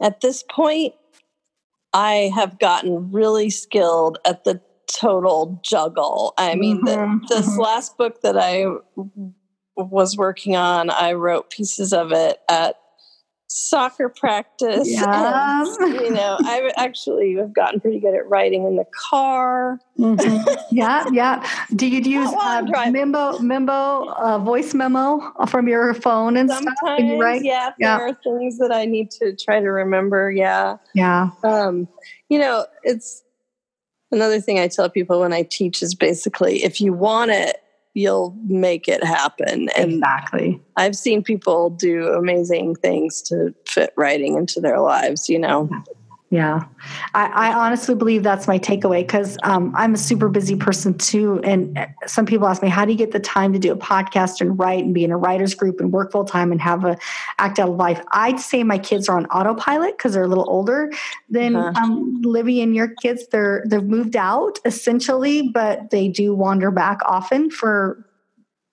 at 0.00 0.20
this 0.20 0.44
point 0.48 0.94
i 1.94 2.30
have 2.34 2.58
gotten 2.58 3.10
really 3.10 3.50
skilled 3.50 4.18
at 4.24 4.44
the 4.44 4.60
total 4.88 5.60
juggle. 5.62 6.34
I 6.38 6.54
mean, 6.54 6.82
mm-hmm, 6.82 7.26
the, 7.28 7.34
this 7.34 7.48
mm-hmm. 7.48 7.60
last 7.60 7.96
book 7.96 8.22
that 8.22 8.36
I 8.36 8.66
was 9.76 10.16
working 10.16 10.56
on, 10.56 10.90
I 10.90 11.12
wrote 11.12 11.50
pieces 11.50 11.92
of 11.92 12.12
it 12.12 12.38
at 12.48 12.76
soccer 13.48 14.08
practice. 14.08 14.88
Yeah. 14.98 15.64
And, 15.80 15.94
you 15.94 16.10
know, 16.10 16.36
I 16.40 16.70
actually 16.76 17.34
have 17.36 17.52
gotten 17.52 17.80
pretty 17.80 18.00
good 18.00 18.14
at 18.14 18.28
writing 18.28 18.64
in 18.64 18.76
the 18.76 18.84
car. 19.10 19.78
Mhm. 19.98 20.56
yeah, 20.70 21.04
yeah. 21.12 21.46
Do 21.74 21.86
you 21.86 22.00
use 22.00 22.30
uh. 22.32 22.62
Memo, 22.90 23.38
Memo, 23.38 24.08
uh, 24.08 24.38
voice 24.38 24.74
memo 24.74 25.32
from 25.48 25.68
your 25.68 25.94
phone 25.94 26.36
and 26.36 26.50
stuff? 26.50 26.64
Sometimes, 26.84 27.10
you 27.10 27.20
write? 27.20 27.44
yeah, 27.44 27.70
Yeah. 27.78 27.98
there 27.98 28.08
are 28.08 28.14
things 28.14 28.58
that 28.58 28.72
I 28.72 28.84
need 28.84 29.10
to 29.12 29.34
try 29.36 29.60
to 29.60 29.68
remember. 29.68 30.30
Yeah. 30.30 30.76
Yeah. 30.94 31.30
Um, 31.42 31.88
you 32.28 32.38
know, 32.38 32.66
it's 32.82 33.22
another 34.10 34.40
thing 34.40 34.58
I 34.58 34.68
tell 34.68 34.88
people 34.88 35.20
when 35.20 35.32
I 35.32 35.42
teach 35.42 35.82
is 35.82 35.94
basically 35.94 36.64
if 36.64 36.80
you 36.80 36.92
want 36.92 37.30
it, 37.30 37.56
you'll 37.94 38.36
make 38.46 38.88
it 38.88 39.02
happen. 39.02 39.68
And 39.76 39.94
Exactly. 39.94 40.60
I've 40.76 40.96
seen 40.96 41.22
people 41.22 41.70
do 41.70 42.08
amazing 42.08 42.76
things 42.76 43.22
to 43.22 43.54
fit 43.66 43.92
writing 43.96 44.36
into 44.36 44.60
their 44.60 44.80
lives, 44.80 45.28
you 45.28 45.38
know. 45.38 45.68
Yeah, 46.30 46.60
I, 47.14 47.26
I 47.50 47.52
honestly 47.54 47.94
believe 47.94 48.22
that's 48.22 48.46
my 48.46 48.58
takeaway 48.58 49.00
because 49.00 49.38
um, 49.44 49.72
I'm 49.74 49.94
a 49.94 49.96
super 49.96 50.28
busy 50.28 50.56
person 50.56 50.92
too. 50.92 51.40
And 51.42 51.78
uh, 51.78 51.86
some 52.06 52.26
people 52.26 52.46
ask 52.46 52.62
me, 52.62 52.68
how 52.68 52.84
do 52.84 52.92
you 52.92 52.98
get 52.98 53.12
the 53.12 53.20
time 53.20 53.54
to 53.54 53.58
do 53.58 53.72
a 53.72 53.76
podcast 53.76 54.42
and 54.42 54.58
write 54.58 54.84
and 54.84 54.92
be 54.92 55.04
in 55.04 55.10
a 55.10 55.16
writer's 55.16 55.54
group 55.54 55.80
and 55.80 55.90
work 55.90 56.12
full 56.12 56.26
time 56.26 56.52
and 56.52 56.60
have 56.60 56.84
a 56.84 56.98
act 57.38 57.58
out 57.58 57.70
of 57.70 57.76
life? 57.76 58.02
I'd 58.12 58.40
say 58.40 58.62
my 58.62 58.76
kids 58.76 59.08
are 59.08 59.16
on 59.16 59.24
autopilot 59.26 59.96
because 59.96 60.12
they're 60.12 60.24
a 60.24 60.28
little 60.28 60.48
older 60.50 60.92
than 61.30 61.56
Uh-huh. 61.56 61.82
um, 61.82 62.20
Libby 62.20 62.60
and 62.60 62.76
your 62.76 62.88
kids. 63.00 63.26
They're 63.28 63.64
they've 63.66 63.82
moved 63.82 64.14
out 64.14 64.58
essentially, 64.66 65.48
but 65.48 65.88
they 65.88 66.08
do 66.08 66.34
wander 66.34 66.70
back 66.70 66.98
often 67.06 67.50
for 67.50 68.04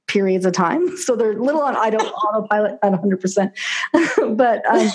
periods 0.08 0.46
of 0.46 0.52
time. 0.54 0.96
So 1.06 1.16
they're 1.16 1.32
a 1.32 1.42
little 1.42 1.62
on 1.62 1.76
I 1.78 1.90
don't 1.90 2.06
autopilot, 2.06 2.80
at 2.84 2.92
100%. 2.94 3.52
but 4.38 4.66
um, 4.66 4.90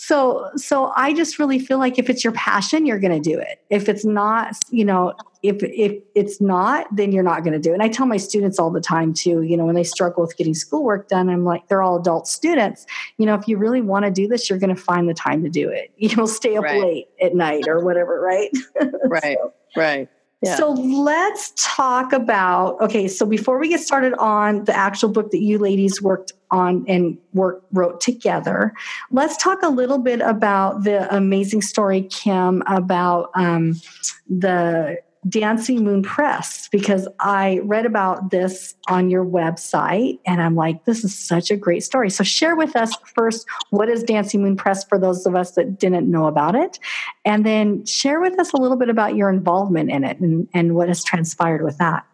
so 0.00 0.48
so 0.54 0.92
I 0.94 1.12
just 1.12 1.40
really 1.40 1.58
feel 1.58 1.78
like 1.78 1.98
if 1.98 2.08
it's 2.08 2.22
your 2.22 2.32
passion, 2.34 2.86
you're 2.86 3.00
going 3.00 3.20
to 3.20 3.30
do 3.30 3.36
it. 3.36 3.60
If 3.68 3.88
it's 3.88 4.04
not, 4.04 4.54
you 4.70 4.84
know, 4.84 5.12
if 5.42 5.56
if 5.60 6.00
it's 6.14 6.40
not, 6.40 6.86
then 6.94 7.10
you're 7.10 7.24
not 7.24 7.42
going 7.42 7.54
to 7.54 7.58
do 7.58 7.70
it. 7.70 7.74
And 7.74 7.82
I 7.82 7.88
tell 7.88 8.06
my 8.06 8.16
students 8.16 8.60
all 8.60 8.70
the 8.70 8.80
time 8.80 9.12
too, 9.12 9.42
you 9.42 9.56
know, 9.56 9.66
when 9.66 9.74
they 9.74 9.82
struggle 9.82 10.22
with 10.22 10.36
getting 10.36 10.54
schoolwork 10.54 11.08
done, 11.08 11.28
I'm 11.28 11.44
like, 11.44 11.66
they're 11.66 11.82
all 11.82 11.98
adult 11.98 12.28
students. 12.28 12.86
You 13.16 13.26
know, 13.26 13.34
if 13.34 13.48
you 13.48 13.56
really 13.58 13.80
want 13.80 14.04
to 14.04 14.12
do 14.12 14.28
this, 14.28 14.48
you're 14.48 14.60
going 14.60 14.74
to 14.74 14.80
find 14.80 15.08
the 15.08 15.14
time 15.14 15.42
to 15.42 15.50
do 15.50 15.68
it. 15.68 15.90
You'll 15.96 16.28
stay 16.28 16.56
up 16.56 16.62
Right. 16.62 16.80
late 16.80 17.08
at 17.20 17.34
night 17.34 17.66
or 17.66 17.84
whatever, 17.84 18.20
right? 18.20 18.50
Right. 19.04 19.36
Right. 19.76 20.08
Yeah. 20.42 20.54
So 20.54 20.70
let's 20.70 21.52
talk 21.56 22.12
about 22.12 22.80
okay. 22.80 23.08
So 23.08 23.26
before 23.26 23.58
we 23.58 23.68
get 23.68 23.80
started 23.80 24.14
on 24.14 24.64
the 24.64 24.76
actual 24.76 25.08
book 25.08 25.32
that 25.32 25.40
you 25.42 25.58
ladies 25.58 26.00
worked 26.00 26.34
on 26.50 26.84
and 26.88 27.18
work 27.34 27.62
wrote 27.72 28.00
together, 28.00 28.72
let's 29.10 29.36
talk 29.36 29.62
a 29.62 29.68
little 29.68 29.98
bit 29.98 30.20
about 30.20 30.84
the 30.84 31.14
amazing 31.14 31.62
story, 31.62 32.02
Kim, 32.02 32.62
about 32.66 33.30
um, 33.34 33.80
the 34.28 34.98
Dancing 35.28 35.82
Moon 35.82 36.02
Press 36.02 36.68
because 36.68 37.08
I 37.20 37.60
read 37.64 37.86
about 37.86 38.30
this 38.30 38.74
on 38.88 39.10
your 39.10 39.24
website 39.24 40.18
and 40.26 40.40
I'm 40.40 40.54
like, 40.54 40.84
this 40.84 41.04
is 41.04 41.16
such 41.16 41.50
a 41.50 41.56
great 41.56 41.82
story. 41.82 42.08
So 42.08 42.22
share 42.24 42.54
with 42.54 42.76
us 42.76 42.94
first 43.14 43.46
what 43.70 43.88
is 43.88 44.02
Dancing 44.02 44.42
Moon 44.42 44.56
Press 44.56 44.84
for 44.84 44.98
those 44.98 45.26
of 45.26 45.34
us 45.34 45.52
that 45.52 45.78
didn't 45.78 46.10
know 46.10 46.26
about 46.26 46.54
it, 46.54 46.78
and 47.24 47.44
then 47.44 47.84
share 47.84 48.20
with 48.20 48.38
us 48.38 48.52
a 48.52 48.56
little 48.56 48.76
bit 48.76 48.88
about 48.88 49.16
your 49.16 49.28
involvement 49.28 49.90
in 49.90 50.04
it 50.04 50.18
and, 50.20 50.48
and 50.54 50.74
what 50.74 50.88
has 50.88 51.02
transpired 51.02 51.62
with 51.62 51.78
that. 51.78 52.06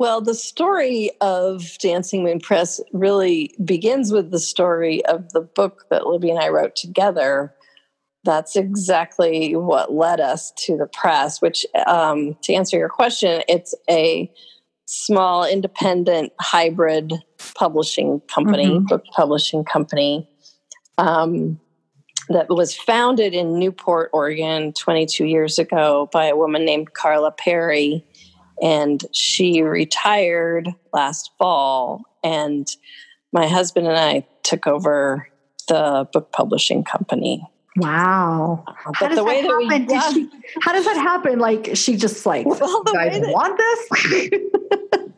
Well, 0.00 0.22
the 0.22 0.32
story 0.32 1.10
of 1.20 1.76
Dancing 1.78 2.24
Moon 2.24 2.40
Press 2.40 2.80
really 2.94 3.54
begins 3.62 4.12
with 4.12 4.30
the 4.30 4.38
story 4.38 5.04
of 5.04 5.30
the 5.32 5.42
book 5.42 5.84
that 5.90 6.06
Libby 6.06 6.30
and 6.30 6.38
I 6.38 6.48
wrote 6.48 6.74
together. 6.74 7.54
That's 8.24 8.56
exactly 8.56 9.54
what 9.56 9.92
led 9.92 10.18
us 10.18 10.54
to 10.64 10.78
the 10.78 10.86
press, 10.86 11.42
which, 11.42 11.66
um, 11.86 12.34
to 12.44 12.54
answer 12.54 12.78
your 12.78 12.88
question, 12.88 13.42
it's 13.46 13.74
a 13.90 14.32
small 14.86 15.44
independent 15.44 16.32
hybrid 16.40 17.12
publishing 17.54 18.20
company, 18.20 18.70
Mhm. 18.70 18.88
book 18.88 19.04
publishing 19.14 19.64
company. 19.64 20.26
Um, 20.96 21.60
that 22.30 22.48
was 22.48 22.74
founded 22.74 23.34
in 23.34 23.58
Newport, 23.58 24.08
Oregon, 24.14 24.72
22 24.72 25.26
years 25.26 25.58
ago 25.58 26.08
by 26.10 26.24
a 26.24 26.36
woman 26.36 26.64
named 26.64 26.94
Carla 26.94 27.32
Perry 27.32 28.06
and 28.60 29.04
she 29.12 29.62
retired 29.62 30.68
last 30.92 31.30
fall 31.38 32.02
and 32.22 32.76
my 33.32 33.46
husband 33.46 33.86
and 33.86 33.98
i 33.98 34.26
took 34.42 34.66
over 34.66 35.28
the 35.68 36.08
book 36.12 36.32
publishing 36.32 36.84
company 36.84 37.42
Wow. 37.76 38.64
How 38.66 38.90
but 38.98 39.08
does 39.08 39.16
the 39.16 39.22
way 39.22 39.42
that 39.42 39.48
happen? 39.48 39.86
Did 39.86 39.88
got, 39.88 40.12
she, 40.12 40.28
how 40.60 40.72
does 40.72 40.84
that 40.86 40.96
happen? 40.96 41.38
Like 41.38 41.70
she 41.74 41.96
just 41.96 42.26
like, 42.26 42.44
well 42.60 42.82
the 42.82 42.92
guys 42.92 43.20
that 43.20 43.32
want 43.32 43.56
this? 43.56 45.10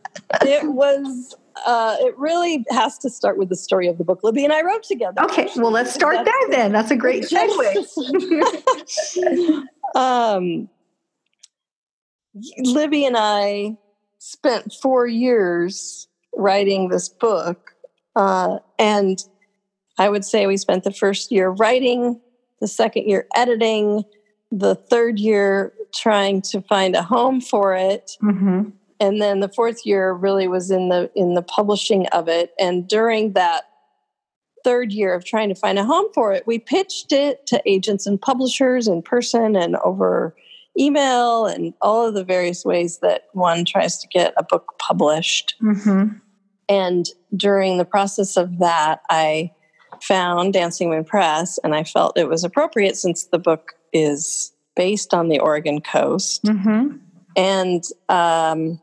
it 0.42 0.64
was 0.64 1.34
uh, 1.64 1.96
it 2.00 2.16
really 2.18 2.64
has 2.70 2.98
to 2.98 3.10
start 3.10 3.38
with 3.38 3.48
the 3.48 3.56
story 3.56 3.86
of 3.86 3.98
the 3.98 4.04
book 4.04 4.24
libby 4.24 4.42
and 4.44 4.52
i 4.52 4.62
wrote 4.62 4.82
together 4.82 5.22
okay, 5.22 5.48
well 5.56 5.70
let's 5.70 5.92
start 5.92 6.24
there 6.24 6.50
then. 6.50 6.72
That's 6.72 6.90
a 6.90 6.96
great 6.96 7.24
segue. 7.30 7.76
um, 9.94 10.68
Libby 12.58 13.04
and 13.04 13.16
I 13.18 13.76
spent 14.18 14.72
four 14.72 15.06
years 15.06 16.08
writing 16.34 16.88
this 16.88 17.08
book. 17.08 17.74
Uh, 18.16 18.58
and 18.78 19.22
I 19.98 20.08
would 20.08 20.24
say 20.24 20.46
we 20.46 20.56
spent 20.56 20.84
the 20.84 20.92
first 20.92 21.30
year 21.30 21.50
writing, 21.50 22.20
the 22.60 22.68
second 22.68 23.08
year 23.08 23.26
editing, 23.34 24.04
the 24.52 24.74
third 24.74 25.18
year 25.18 25.72
trying 25.94 26.42
to 26.42 26.60
find 26.62 26.94
a 26.94 27.02
home 27.02 27.40
for 27.40 27.74
it 27.74 28.12
hmm 28.20 28.62
and 29.00 29.20
then 29.20 29.40
the 29.40 29.48
fourth 29.48 29.84
year 29.84 30.12
really 30.12 30.46
was 30.46 30.70
in 30.70 30.88
the 30.88 31.10
in 31.16 31.34
the 31.34 31.42
publishing 31.42 32.06
of 32.08 32.28
it 32.28 32.52
and 32.58 32.86
during 32.86 33.32
that 33.32 33.64
third 34.62 34.92
year 34.92 35.12
of 35.12 35.24
trying 35.24 35.48
to 35.48 35.56
find 35.56 35.78
a 35.78 35.84
home 35.84 36.06
for 36.14 36.32
it 36.32 36.46
we 36.46 36.58
pitched 36.58 37.10
it 37.12 37.44
to 37.46 37.60
agents 37.66 38.06
and 38.06 38.20
publishers 38.20 38.86
in 38.86 39.02
person 39.02 39.56
and 39.56 39.74
over 39.76 40.36
email 40.78 41.46
and 41.46 41.74
all 41.80 42.06
of 42.06 42.14
the 42.14 42.24
various 42.24 42.64
ways 42.64 42.98
that 42.98 43.24
one 43.32 43.64
tries 43.64 43.98
to 43.98 44.08
get 44.08 44.32
a 44.36 44.44
book 44.44 44.74
published. 44.78 45.54
Hmm 45.60 46.08
and 46.68 47.06
during 47.36 47.76
the 47.76 47.84
process 47.84 48.36
of 48.36 48.60
that 48.60 49.00
i 49.10 49.50
found 50.00 50.52
dancing 50.52 50.90
moon 50.90 51.04
press 51.04 51.58
and 51.64 51.74
i 51.74 51.82
felt 51.82 52.16
it 52.16 52.28
was 52.28 52.44
appropriate 52.44 52.96
since 52.96 53.24
the 53.24 53.38
book 53.38 53.72
is 53.92 54.52
based 54.76 55.12
on 55.12 55.28
the 55.28 55.40
oregon 55.40 55.80
coast. 55.80 56.46
Hmm 56.46 56.98
and 57.36 57.84
um, 58.08 58.80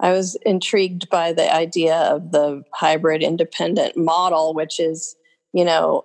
I 0.00 0.12
was 0.12 0.36
intrigued 0.46 1.08
by 1.08 1.32
the 1.32 1.52
idea 1.52 1.96
of 1.96 2.32
the 2.32 2.62
hybrid 2.72 3.22
independent 3.22 3.96
model, 3.96 4.54
which 4.54 4.78
is, 4.78 5.16
you 5.52 5.64
know, 5.64 6.04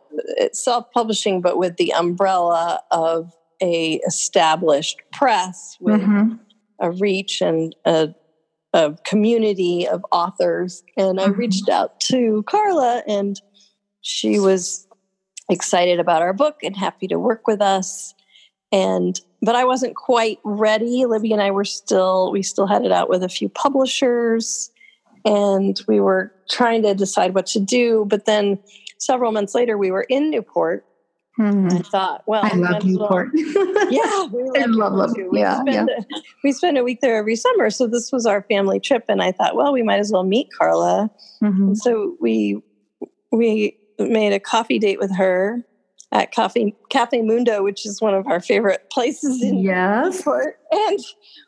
self-publishing, 0.54 1.42
but 1.42 1.58
with 1.58 1.78
the 1.78 1.94
umbrella 1.94 2.82
of 2.92 3.34
a 3.62 3.96
established 4.08 4.98
press 5.14 5.78
with 5.80 6.02
hmm 6.02 6.34
a 6.84 6.90
reach 6.90 7.42
and 7.42 7.76
a, 7.86 8.10
a 8.74 8.96
community 9.06 9.88
of 9.88 10.04
authors. 10.12 10.82
And 10.98 11.22
I 11.22 11.28
Mhm. 11.28 11.38
reached 11.38 11.70
out 11.70 12.00
to 12.10 12.42
Carla, 12.48 13.04
and 13.08 13.40
she 14.02 14.40
was 14.40 14.88
excited 15.48 16.00
about 16.00 16.24
our 16.24 16.34
book 16.34 16.56
and 16.64 16.76
happy 16.76 17.08
to 17.08 17.20
work 17.20 17.46
with 17.46 17.62
us. 17.62 18.16
And 18.72 19.20
but 19.44 19.56
I 19.56 19.64
wasn't 19.66 19.96
quite 19.96 20.40
ready. 20.44 21.06
Libby 21.06 21.32
and 21.34 21.42
I 21.42 21.52
were 21.52 21.66
still 21.66 22.32
we 22.32 22.42
still 22.42 22.66
had 22.66 22.84
it 22.84 22.92
out 22.92 23.10
with 23.10 23.22
a 23.22 23.30
few 23.30 23.48
publishers, 23.50 24.72
and 25.24 25.80
we 25.88 26.00
were 26.00 26.32
trying 26.50 26.82
to 26.82 26.96
decide 26.96 27.36
what 27.36 27.46
to 27.48 27.60
do. 27.60 28.06
But 28.08 28.26
then 28.26 28.58
several 28.98 29.32
months 29.32 29.54
later, 29.54 29.78
we 29.78 29.92
were 29.92 30.08
in 30.10 30.32
Newport. 30.32 30.84
And 31.46 31.72
I 31.74 31.80
thought, 31.80 32.24
well, 32.28 32.42
I 32.44 32.54
love 32.56 32.86
as 32.86 32.98
well- 32.98 33.30
yeah, 33.90 34.26
we 34.32 34.60
I 34.60 34.66
love, 34.68 34.94
love. 34.94 35.12
We 35.32 35.40
yeah, 35.40 35.62
spend 35.62 35.90
A, 35.90 36.06
we 36.44 36.52
spend 36.52 36.78
a 36.78 36.84
week 36.84 37.02
there 37.02 37.18
every 37.18 37.36
summer, 37.36 37.70
so 37.70 37.88
this 37.88 38.12
was 38.12 38.26
our 38.26 38.44
family 38.44 38.80
trip, 38.80 39.06
and 39.10 39.22
I 39.22 39.32
thought, 39.32 39.56
well, 39.56 39.74
we 39.74 39.82
might 39.84 40.00
as 40.00 40.12
well 40.12 40.24
meet 40.24 40.50
Carla. 40.58 41.10
Mhm. 41.42 41.76
So 41.78 42.16
we 42.20 42.62
we 43.32 43.78
made 44.00 44.34
a 44.34 44.40
coffee 44.40 44.78
date 44.80 45.00
with 45.00 45.16
her 45.16 45.64
at 46.12 46.34
Coffee 46.34 46.76
Cafe 46.90 47.22
Mundo, 47.22 47.64
which 47.64 47.86
is 47.86 48.02
one 48.02 48.14
of 48.14 48.28
our 48.28 48.42
favorite 48.42 48.90
places 48.92 49.42
in 49.42 49.60
Yes. 49.60 50.18
Newport. 50.18 50.58
And 50.72 51.00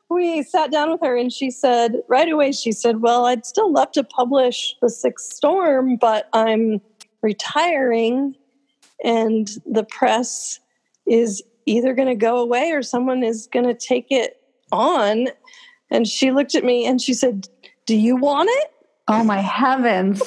we 0.10 0.42
sat 0.44 0.72
down 0.72 0.90
with 0.92 1.02
her, 1.02 1.18
and 1.18 1.32
she 1.34 1.52
said 1.52 1.98
right 2.08 2.30
away, 2.32 2.52
she 2.54 2.72
said, 2.72 3.02
"Well, 3.02 3.26
I'd 3.26 3.46
still 3.46 3.72
love 3.72 3.92
to 3.94 4.04
publish 4.04 4.76
the 4.82 4.90
Sixth 4.90 5.34
Storm, 5.34 5.98
but 5.98 6.30
I'm 6.34 6.80
retiring, 7.22 8.36
and 9.04 9.50
the 9.66 9.84
press 9.84 10.60
is 11.06 11.42
either 11.66 11.94
going 11.94 12.08
to 12.10 12.16
go 12.16 12.38
away 12.38 12.72
or 12.72 12.82
someone 12.82 13.24
is 13.24 13.48
going 13.48 13.66
to 13.66 13.74
take 13.74 14.08
it 14.10 14.42
on." 14.72 15.28
And 15.90 16.08
she 16.08 16.32
looked 16.32 16.56
at 16.56 16.64
me 16.64 16.86
and 16.86 17.02
she 17.02 17.14
said, 17.14 17.48
"Do 17.86 17.96
you 17.96 18.16
want 18.16 18.50
it?" 18.52 18.73
Oh 19.08 19.24
my 19.24 19.40
heavens. 19.40 20.22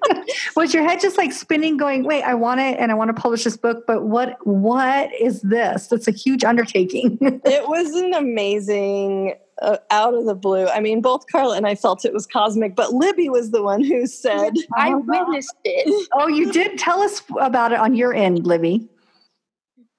Was 0.56 0.74
your 0.74 0.82
head 0.82 1.00
just 1.00 1.16
like 1.16 1.32
spinning 1.32 1.76
going, 1.76 2.04
"Wait, 2.04 2.22
I 2.22 2.34
want 2.34 2.60
it 2.60 2.78
and 2.78 2.90
I 2.90 2.94
want 2.94 3.14
to 3.14 3.20
publish 3.20 3.44
this 3.44 3.56
book, 3.56 3.84
but 3.86 4.04
what 4.04 4.44
what 4.44 5.10
is 5.14 5.42
this? 5.42 5.92
It's 5.92 6.08
a 6.08 6.12
huge 6.12 6.42
undertaking." 6.42 7.18
it 7.20 7.68
was 7.68 7.94
an 7.94 8.14
amazing 8.14 9.34
uh, 9.62 9.76
out 9.90 10.14
of 10.14 10.24
the 10.24 10.34
blue. 10.34 10.66
I 10.66 10.80
mean, 10.80 11.00
both 11.00 11.26
Carla 11.30 11.56
and 11.56 11.66
I 11.66 11.74
felt 11.76 12.04
it 12.04 12.12
was 12.12 12.26
cosmic, 12.26 12.74
but 12.74 12.92
Libby 12.92 13.28
was 13.28 13.52
the 13.52 13.62
one 13.62 13.82
who 13.82 14.06
said, 14.06 14.54
I 14.76 14.94
witnessed 14.94 15.54
it. 15.64 16.08
oh, 16.12 16.26
you 16.26 16.52
did 16.52 16.78
tell 16.78 17.00
us 17.00 17.22
about 17.40 17.72
it 17.72 17.78
on 17.78 17.94
your 17.94 18.12
end, 18.12 18.46
Libby. 18.46 18.88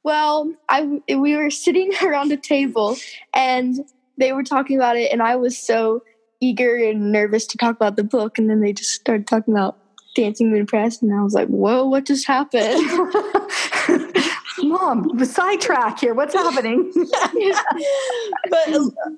Well, 0.03 0.53
I 0.69 1.01
we 1.15 1.36
were 1.36 1.50
sitting 1.50 1.93
around 2.03 2.31
a 2.31 2.38
table 2.38 2.98
and 3.34 3.86
they 4.17 4.34
were 4.34 4.43
talking 4.43 4.77
about 4.77 4.98
it, 4.98 5.12
and 5.12 5.22
I 5.22 5.36
was 5.36 5.57
so 5.57 6.03
eager 6.41 6.75
and 6.75 7.12
nervous 7.12 7.46
to 7.48 7.58
talk 7.58 7.75
about 7.75 7.96
the 7.96 8.03
book, 8.03 8.38
and 8.38 8.50
then 8.50 8.62
they 8.62 8.74
just 8.74 8.91
started 8.91 9.27
talking 9.27 9.53
about 9.53 9.77
Dancing 10.15 10.51
Moon 10.51 10.65
Press, 10.65 11.01
and 11.01 11.13
I 11.13 11.22
was 11.24 11.34
like, 11.34 11.48
"Whoa, 11.48 11.86
what 11.86 12.06
just 12.06 12.27
happened?" 12.27 12.82
Mom, 14.60 15.24
sidetrack 15.24 16.00
here. 16.00 16.13
What's 16.15 16.34
happening? 16.34 16.91
but 18.50 18.67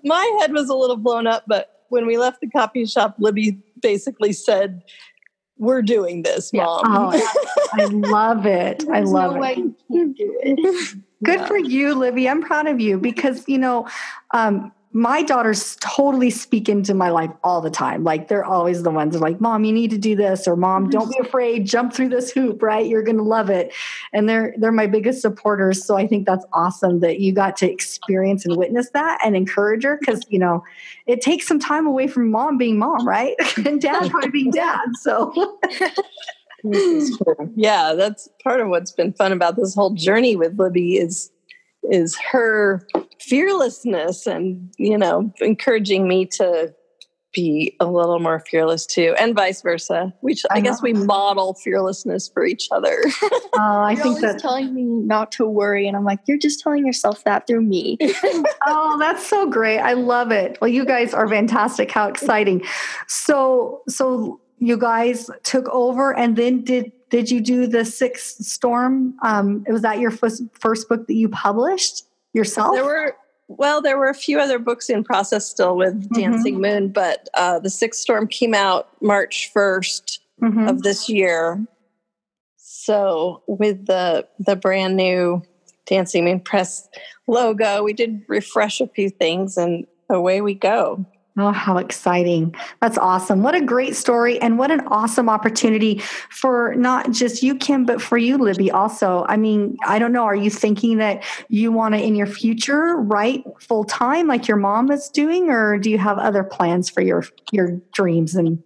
my 0.04 0.38
head 0.42 0.52
was 0.52 0.70
a 0.70 0.76
little 0.76 0.98
blown 0.98 1.28
up. 1.28 1.44
But 1.48 1.84
when 1.90 2.06
we 2.06 2.18
left 2.18 2.42
the 2.42 2.50
copy 2.50 2.86
shop, 2.86 3.16
Libby 3.20 3.62
basically 3.82 4.34
said, 4.34 4.84
"We're 5.58 5.82
doing 5.82 6.24
this, 6.24 6.52
Mom." 6.54 6.82
Oh, 6.86 7.30
I 7.74 7.86
love 7.86 8.46
it. 8.46 8.84
I 8.92 9.02
love 9.02 9.32
no 9.32 9.38
it. 9.38 9.40
way 9.40 9.56
you 9.56 9.76
can't 9.92 10.18
do 10.18 10.38
it. 10.44 10.96
Good 11.24 11.40
Yeah. 11.42 11.48
for 11.48 11.58
you, 11.58 11.96
Libby. 11.96 12.30
I'm 12.30 12.42
proud 12.42 12.68
of 12.68 12.80
you 12.80 12.98
because, 12.98 13.44
you 13.48 13.58
know, 13.58 13.88
um, 14.34 14.72
my 14.92 15.22
daughters 15.22 15.78
totally 15.82 16.32
speak 16.32 16.68
into 16.68 16.96
my 16.96 17.10
life 17.10 17.30
all 17.44 17.62
the 17.62 17.70
time. 17.70 18.04
Like 18.04 18.28
they're 18.28 18.44
always 18.44 18.82
the 18.82 18.90
ones 18.90 19.14
that 19.14 19.20
are 19.20 19.22
like, 19.22 19.40
Mom, 19.40 19.64
you 19.64 19.72
need 19.72 19.92
to 19.92 20.00
do 20.00 20.16
this, 20.16 20.48
or 20.48 20.56
Mom, 20.56 20.90
don't 20.90 21.10
be 21.10 21.16
mm-hmm. 21.16 21.28
afraid, 21.28 21.68
jump 21.68 21.94
through 21.94 22.10
this 22.10 22.32
hoop, 22.32 22.64
right? 22.64 22.88
You're 22.88 23.04
gonna 23.04 23.22
love 23.22 23.52
it. 23.52 23.72
And 24.14 24.28
they're 24.28 24.56
they're 24.58 24.72
my 24.72 24.88
biggest 24.88 25.22
supporters. 25.22 25.86
So 25.86 25.96
I 25.96 26.08
think 26.08 26.26
that's 26.26 26.46
awesome 26.54 27.02
that 27.02 27.20
you 27.20 27.34
got 27.34 27.56
to 27.58 27.72
experience 27.72 28.46
and 28.46 28.58
witness 28.58 28.90
that 28.92 29.20
and 29.24 29.36
encourage 29.36 29.84
her 29.84 29.98
because 30.00 30.26
you 30.30 30.40
know 30.40 30.64
it 31.06 31.22
takes 31.22 31.48
some 31.48 31.60
time 31.60 31.86
away 31.86 32.08
from 32.08 32.32
mom 32.32 32.58
being 32.58 32.80
mom, 32.80 33.08
right? 33.08 33.36
and 33.66 33.80
dad 33.80 34.10
probably 34.10 34.32
being 34.32 34.52
dad. 34.52 34.88
So 35.02 35.60
yeah, 37.56 37.94
that's 37.94 38.28
part 38.44 38.60
of 38.60 38.70
what's 38.70 38.92
been 38.92 39.14
fun 39.14 39.32
about 39.34 39.56
this 39.56 39.76
whole 39.76 39.92
journey 39.92 40.36
with 40.36 40.58
Libby 40.58 40.98
is 40.98 41.32
is 41.84 42.18
her 42.32 42.86
fearlessness 43.20 44.26
and 44.26 44.74
you 44.78 44.98
know 44.98 45.32
encouraging 45.42 46.08
me 46.08 46.26
to 46.26 46.74
be 47.32 47.76
a 47.80 47.86
little 47.86 48.20
more 48.20 48.40
fearless 48.40 48.88
too 48.88 49.14
and 49.20 49.36
vice 49.36 49.62
versa 49.62 50.12
which 50.22 50.44
i, 50.50 50.58
I 50.58 50.60
guess 50.62 50.82
we 50.82 50.94
model 50.94 51.54
fearlessness 51.54 52.28
for 52.28 52.44
each 52.44 52.68
other 52.72 53.04
uh, 53.22 53.30
I 53.60 53.92
You're 53.92 54.04
think 54.04 54.16
always 54.18 54.34
that 54.34 54.40
telling 54.40 54.74
me 54.74 54.84
not 54.84 55.32
to 55.34 55.46
worry, 55.46 55.88
and 55.88 55.98
I'm 55.98 56.06
like, 56.06 56.20
"You're 56.28 56.38
just 56.38 56.62
telling 56.62 56.86
yourself 56.86 57.24
that 57.24 57.48
through 57.48 57.62
me." 57.62 57.98
Oh, 58.68 58.98
that's 59.00 59.26
so 59.26 59.50
great. 59.50 59.80
I 59.80 59.94
love 59.94 60.32
it. 60.32 60.58
Well, 60.62 60.68
you 60.68 60.86
guys 60.86 61.14
are 61.14 61.28
fantastic. 61.28 61.90
How 61.90 62.08
exciting. 62.08 62.62
So, 63.08 63.82
so 63.88 64.40
you 64.60 64.78
guys 64.78 65.30
took 65.44 65.68
over 65.70 66.16
and 66.16 66.36
then 66.36 66.64
did 66.64 66.92
did 67.10 67.32
you 67.32 67.42
do 67.42 67.66
the 67.66 67.86
sixth 67.86 68.44
storm? 68.46 69.16
Um, 69.24 69.64
was 69.68 69.82
that 69.82 70.00
your 70.00 70.12
first, 70.12 70.44
first 70.54 70.88
book 70.88 71.08
that 71.08 71.16
you 71.16 71.30
published 71.30 72.04
yourself? 72.34 72.74
there 72.74 72.84
were 72.86 73.16
well 73.48 73.82
there 73.82 73.98
were 73.98 74.10
a 74.10 74.14
few 74.14 74.40
other 74.40 74.60
books 74.60 74.90
in 74.90 75.04
process 75.04 75.46
still 75.46 75.76
with 75.76 76.08
dancing 76.14 76.62
moon 76.62 76.90
but 76.90 77.28
uh, 77.36 77.58
the 77.60 77.70
sixth 77.70 78.00
storm 78.02 78.28
came 78.28 78.54
out 78.54 78.90
march 79.02 79.52
1st 79.56 80.20
Mhm. 80.42 80.70
of 80.70 80.84
this 80.84 81.10
year. 81.10 81.60
So 82.56 83.44
with 83.48 83.88
the 83.88 84.26
the 84.40 84.56
brand 84.56 84.96
new 84.96 85.42
Dancing 85.86 86.24
Moon 86.24 86.40
Press 86.40 86.88
logo, 87.28 87.84
we 87.84 87.92
did 87.94 88.22
refresh 88.30 88.80
a 88.80 88.88
few 88.88 89.10
things 89.10 89.58
and 89.58 89.86
away 90.10 90.40
we 90.42 90.54
go. 90.54 91.06
Oh, 91.38 91.52
how 91.52 91.78
exciting. 91.78 92.54
That's 92.82 92.98
awesome. 92.98 93.44
What 93.44 93.56
a 93.56 93.62
great 93.62 93.96
story 93.96 94.42
and 94.42 94.58
what 94.58 94.72
an 94.72 94.82
awesome 94.88 95.30
opportunity 95.30 96.00
for 96.30 96.76
not 96.76 97.12
just 97.12 97.44
you, 97.44 97.56
Kim, 97.56 97.86
but 97.86 98.02
for 98.02 98.18
you, 98.18 98.38
Libby, 98.38 98.70
also. 98.72 99.26
I 99.30 99.38
mean, 99.38 99.78
I 99.86 100.00
don't 100.00 100.12
know. 100.12 100.24
Are 100.24 100.36
you 100.36 100.50
thinking 100.50 100.98
that 100.98 101.24
you 101.48 101.72
want 101.72 101.96
to 101.96 102.02
in 102.02 102.16
your 102.16 102.28
future 102.28 102.96
write 102.98 103.44
full 103.62 103.86
time 103.86 104.28
like 104.28 104.48
your 104.48 104.58
mom 104.58 104.92
is 104.92 105.08
doing, 105.10 105.50
or 105.50 105.78
do 105.78 105.90
you 105.90 105.98
have 105.98 106.18
other 106.18 106.44
plans 106.44 106.90
for 106.90 107.02
your 107.02 107.24
your 107.52 107.80
dreams 107.94 108.36
and 108.36 108.62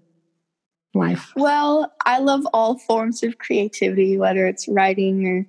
life? 0.96 1.32
well, 1.36 1.92
I 2.06 2.20
love 2.20 2.42
all 2.54 2.80
forms 2.80 3.24
of 3.24 3.38
creativity, 3.38 4.18
whether 4.18 4.48
it's 4.48 4.68
writing 4.68 5.28
or 5.28 5.46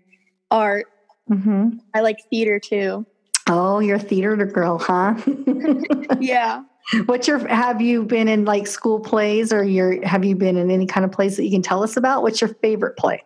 art. 0.50 0.86
hmm 1.28 1.70
I 1.94 2.00
like 2.00 2.18
theater 2.28 2.58
too. 2.58 3.06
Oh, 3.48 3.78
you're 3.78 3.96
a 3.96 4.00
theater 4.00 4.36
girl, 4.46 4.78
huh? 4.78 5.14
Yeah. 6.20 6.62
What's 7.06 7.26
your 7.26 7.46
have 7.48 7.80
you 7.80 8.04
been 8.04 8.28
in 8.28 8.44
like 8.44 8.66
school 8.66 9.00
plays 9.00 9.52
or 9.52 9.64
your 9.64 10.04
have 10.06 10.24
you 10.24 10.36
been 10.36 10.56
in 10.56 10.70
any 10.70 10.86
kind 10.86 11.04
of 11.04 11.12
plays 11.12 11.36
that 11.36 11.44
you 11.44 11.50
can 11.50 11.62
tell 11.62 11.82
us 11.82 11.96
about? 11.96 12.22
What's 12.22 12.40
your 12.40 12.48
favorite 12.54 12.96
play? 12.96 13.22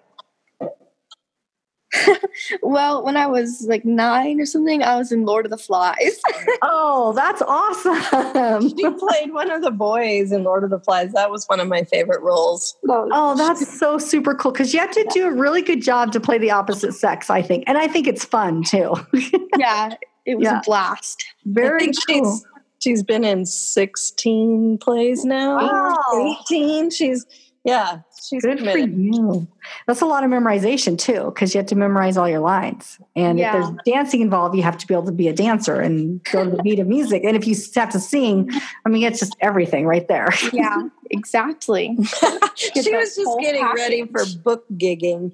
Well, 2.63 3.03
when 3.05 3.17
I 3.17 3.27
was 3.27 3.65
like 3.69 3.85
nine 3.85 4.41
or 4.41 4.47
something, 4.47 4.83
I 4.83 4.97
was 4.97 5.11
in 5.11 5.25
Lord 5.25 5.47
of 5.47 5.51
the 5.51 5.57
Flies. 5.59 6.21
Oh, 6.63 7.13
that's 7.15 7.41
awesome. 7.43 8.69
She 8.77 8.91
played 8.99 9.33
one 9.33 9.51
of 9.51 9.63
the 9.63 9.71
boys 9.71 10.33
in 10.33 10.43
Lord 10.45 10.65
of 10.65 10.71
the 10.71 10.79
Flies. 10.81 11.13
That 11.13 11.31
was 11.31 11.47
one 11.47 11.61
of 11.61 11.69
my 11.69 11.83
favorite 11.85 12.21
roles. 12.23 12.77
Oh, 12.89 13.35
that's 13.37 13.79
so 13.79 13.97
super 13.99 14.35
cool 14.35 14.51
because 14.53 14.73
you 14.75 14.81
have 14.81 14.91
to 14.93 15.07
do 15.13 15.27
a 15.27 15.33
really 15.33 15.63
good 15.63 15.81
job 15.83 16.13
to 16.13 16.21
play 16.21 16.37
the 16.39 16.51
opposite 16.51 16.93
sex, 16.95 17.31
I 17.31 17.43
think. 17.43 17.65
And 17.67 17.79
I 17.79 17.87
think 17.89 18.07
it's 18.07 18.25
fun 18.25 18.63
too. 18.65 18.95
yeah, 19.59 19.95
it 20.27 20.37
was 20.37 20.45
Yeah. 20.47 20.59
a 20.59 20.63
blast. 20.63 21.25
I 21.29 21.35
Very 21.47 21.81
think 21.81 21.97
cool. 22.07 22.41
She's 22.79 23.03
been 23.03 23.25
in 23.25 23.47
16 23.47 24.79
plays 24.79 25.25
now. 25.25 25.57
Wow. 25.57 26.37
18. 26.51 26.91
She's 26.91 27.27
yeah, 27.65 28.01
she's 28.21 28.43
Good 28.43 28.61
for 28.61 28.79
you. 28.79 29.47
That's 29.87 30.01
a 30.01 30.07
lot 30.07 30.25
of 30.25 30.31
memorization 30.31 30.99
too, 30.99 31.27
because 31.27 31.55
you 31.55 31.59
have 31.59 31.67
to 31.69 31.77
memorize 31.77 32.17
all 32.17 32.29
your 32.29 32.41
lines. 32.41 32.99
And 33.17 33.39
Yeah. 33.39 33.57
if 33.57 33.65
there's 33.67 33.77
dancing 33.85 34.21
involved, 34.21 34.57
you 34.57 34.63
have 34.63 34.79
to 34.79 34.87
be 34.87 34.95
able 34.95 35.07
to 35.07 35.13
be 35.13 35.29
a 35.29 35.33
dancer 35.33 35.81
and 35.81 36.23
go 36.25 36.45
to 36.45 36.51
the 36.51 36.63
beat 36.63 36.79
of 36.79 36.87
music. 36.87 37.25
And 37.25 37.37
if 37.37 37.47
you 37.47 37.55
have 37.77 37.91
to 37.91 38.01
sing, 38.01 38.51
I 38.85 38.89
mean, 38.89 39.05
it's 39.05 39.21
just 39.21 39.37
everything 39.41 39.87
right 39.87 40.07
there. 40.09 40.29
Yeah, 40.53 40.89
exactly. 41.11 41.97
she 42.55 42.95
was 42.95 43.15
just 43.17 43.21
whole 43.25 43.41
getting 43.41 43.65
ready 43.75 44.05
for 44.07 44.25
book 44.43 44.65
gigging. 44.75 45.33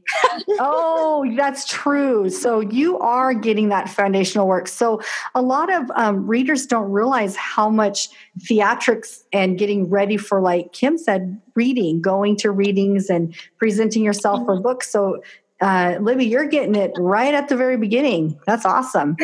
oh, 0.58 1.30
that's 1.36 1.66
true. 1.68 2.28
So 2.30 2.60
you 2.60 2.98
are 2.98 3.34
getting 3.34 3.68
that 3.68 3.88
foundational 3.88 4.46
work. 4.46 4.68
So 4.68 5.00
a 5.34 5.42
lot 5.42 5.72
of 5.72 5.90
um, 5.94 6.26
readers 6.26 6.66
don't 6.66 6.90
realize 6.90 7.36
how 7.36 7.68
much 7.68 8.08
theatrics 8.40 9.22
and 9.32 9.58
getting 9.58 9.88
ready 9.88 10.16
for, 10.16 10.40
like 10.40 10.72
Kim 10.72 10.98
said, 10.98 11.40
reading, 11.54 12.00
going 12.00 12.36
to 12.36 12.50
readings 12.74 13.10
and 13.10 13.34
presenting 13.58 14.04
yourself 14.04 14.44
for 14.44 14.60
books. 14.60 14.90
So, 14.90 15.22
uh, 15.60 15.96
Libby, 16.00 16.26
you're 16.26 16.46
getting 16.46 16.74
it 16.74 16.92
right 16.98 17.34
at 17.34 17.48
the 17.48 17.56
very 17.56 17.76
beginning. 17.76 18.38
That's 18.46 18.66
awesome. 18.66 19.16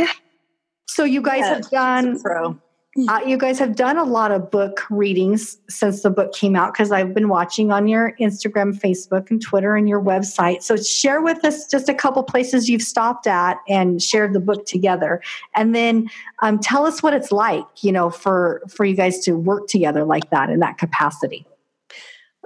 So 0.86 1.04
you 1.04 1.22
guys 1.22 1.40
Yeah, 1.40 1.54
have 1.54 1.70
done 1.70 2.60
uh, 3.08 3.20
you 3.24 3.38
guys 3.38 3.58
have 3.60 3.76
done 3.76 3.96
a 3.96 4.02
lot 4.02 4.32
of 4.32 4.50
book 4.50 4.82
readings 4.90 5.58
since 5.68 6.02
the 6.02 6.10
book 6.10 6.34
came 6.34 6.56
out 6.56 6.72
because 6.72 6.90
I've 6.90 7.14
been 7.14 7.28
watching 7.28 7.70
on 7.70 7.86
your 7.86 8.16
Instagram, 8.20 8.78
Facebook, 8.78 9.30
and 9.30 9.40
Twitter 9.40 9.76
and 9.76 9.88
your 9.88 10.02
website. 10.02 10.62
So 10.64 10.76
share 10.76 11.22
with 11.22 11.44
us 11.44 11.68
just 11.68 11.88
a 11.88 11.94
couple 11.94 12.24
places 12.24 12.68
you've 12.68 12.82
stopped 12.82 13.28
at 13.28 13.58
and 13.68 14.02
shared 14.02 14.32
the 14.32 14.40
book 14.40 14.66
together, 14.66 15.22
and 15.54 15.72
then 15.72 16.10
um, 16.42 16.58
tell 16.58 16.84
us 16.84 17.00
what 17.00 17.14
it's 17.14 17.30
like, 17.30 17.64
you 17.80 17.92
know, 17.92 18.10
for 18.10 18.60
for 18.68 18.84
you 18.84 18.96
guys 18.96 19.20
to 19.20 19.34
work 19.34 19.68
together 19.68 20.04
like 20.04 20.28
that 20.30 20.50
in 20.50 20.58
that 20.58 20.76
capacity. 20.76 21.46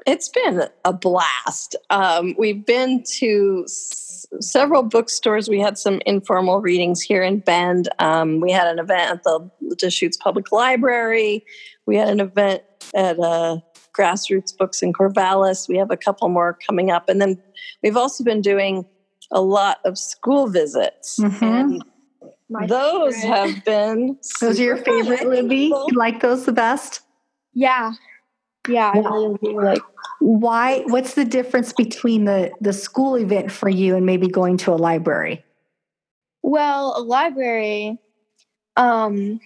It's 0.07 0.29
been 0.29 0.65
a 0.85 0.93
blast. 0.93 1.77
Um, 1.91 2.35
we've 2.39 2.65
been 2.67 3.03
to 3.19 3.63
s- 3.67 4.27
several 4.41 4.83
bookstores. 4.83 5.49
We 5.49 5.61
had 5.61 5.79
some 5.79 6.01
informal 6.05 6.61
readings 6.61 7.01
here 7.01 7.23
in 7.23 7.39
Bend. 7.39 7.89
Um, 7.99 8.41
we 8.41 8.53
had 8.53 8.67
an 8.67 8.79
event 8.79 9.11
at 9.11 9.23
the 9.25 9.51
Deschutes 9.79 10.17
Public 10.19 10.53
Library. 10.53 11.45
We 11.87 11.97
had 11.97 12.09
an 12.09 12.21
event 12.21 12.63
at 12.95 13.19
uh, 13.19 13.59
Grassroots 13.97 14.57
Books 14.57 14.83
in 14.83 14.93
Corvallis. 14.93 15.69
We 15.69 15.77
have 15.79 15.91
a 15.91 15.97
couple 15.97 16.29
more 16.29 16.59
coming 16.67 16.91
up. 16.91 17.09
And 17.09 17.21
then 17.21 17.43
we've 17.83 17.97
also 17.97 18.25
been 18.25 18.43
doing 18.43 18.85
a 19.31 19.41
lot 19.41 19.79
of 19.87 19.97
school 19.99 20.49
visits. 20.49 21.19
Mhm. 21.19 21.43
And 21.43 21.85
My 22.51 22.67
those 22.67 23.15
favorite. 23.17 23.37
have 23.37 23.65
been. 23.65 24.19
Those 24.41 24.61
are 24.61 24.63
your 24.63 24.77
favorite, 24.77 25.27
Libby? 25.27 25.73
You 25.73 25.87
like 25.97 26.21
those 26.21 26.45
the 26.45 26.53
best? 26.53 27.01
Yeah. 27.55 27.93
Yeah, 28.69 28.93
I 28.95 28.99
Yeah. 29.01 29.09
really 29.09 29.55
like 29.55 29.83
Why? 30.25 30.81
What's 30.87 31.13
the 31.17 31.27
difference 31.27 31.75
between 31.75 32.25
the 32.25 32.51
the 32.59 32.73
school 32.73 33.15
event 33.19 33.53
for 33.53 33.69
you 33.69 33.95
and 33.95 34.07
maybe 34.07 34.27
going 34.27 34.57
to 34.59 34.73
a 34.73 34.77
library? 34.77 35.45
Well, 36.43 36.95
a 36.97 37.03
library, 37.03 37.99
um, 38.79 39.39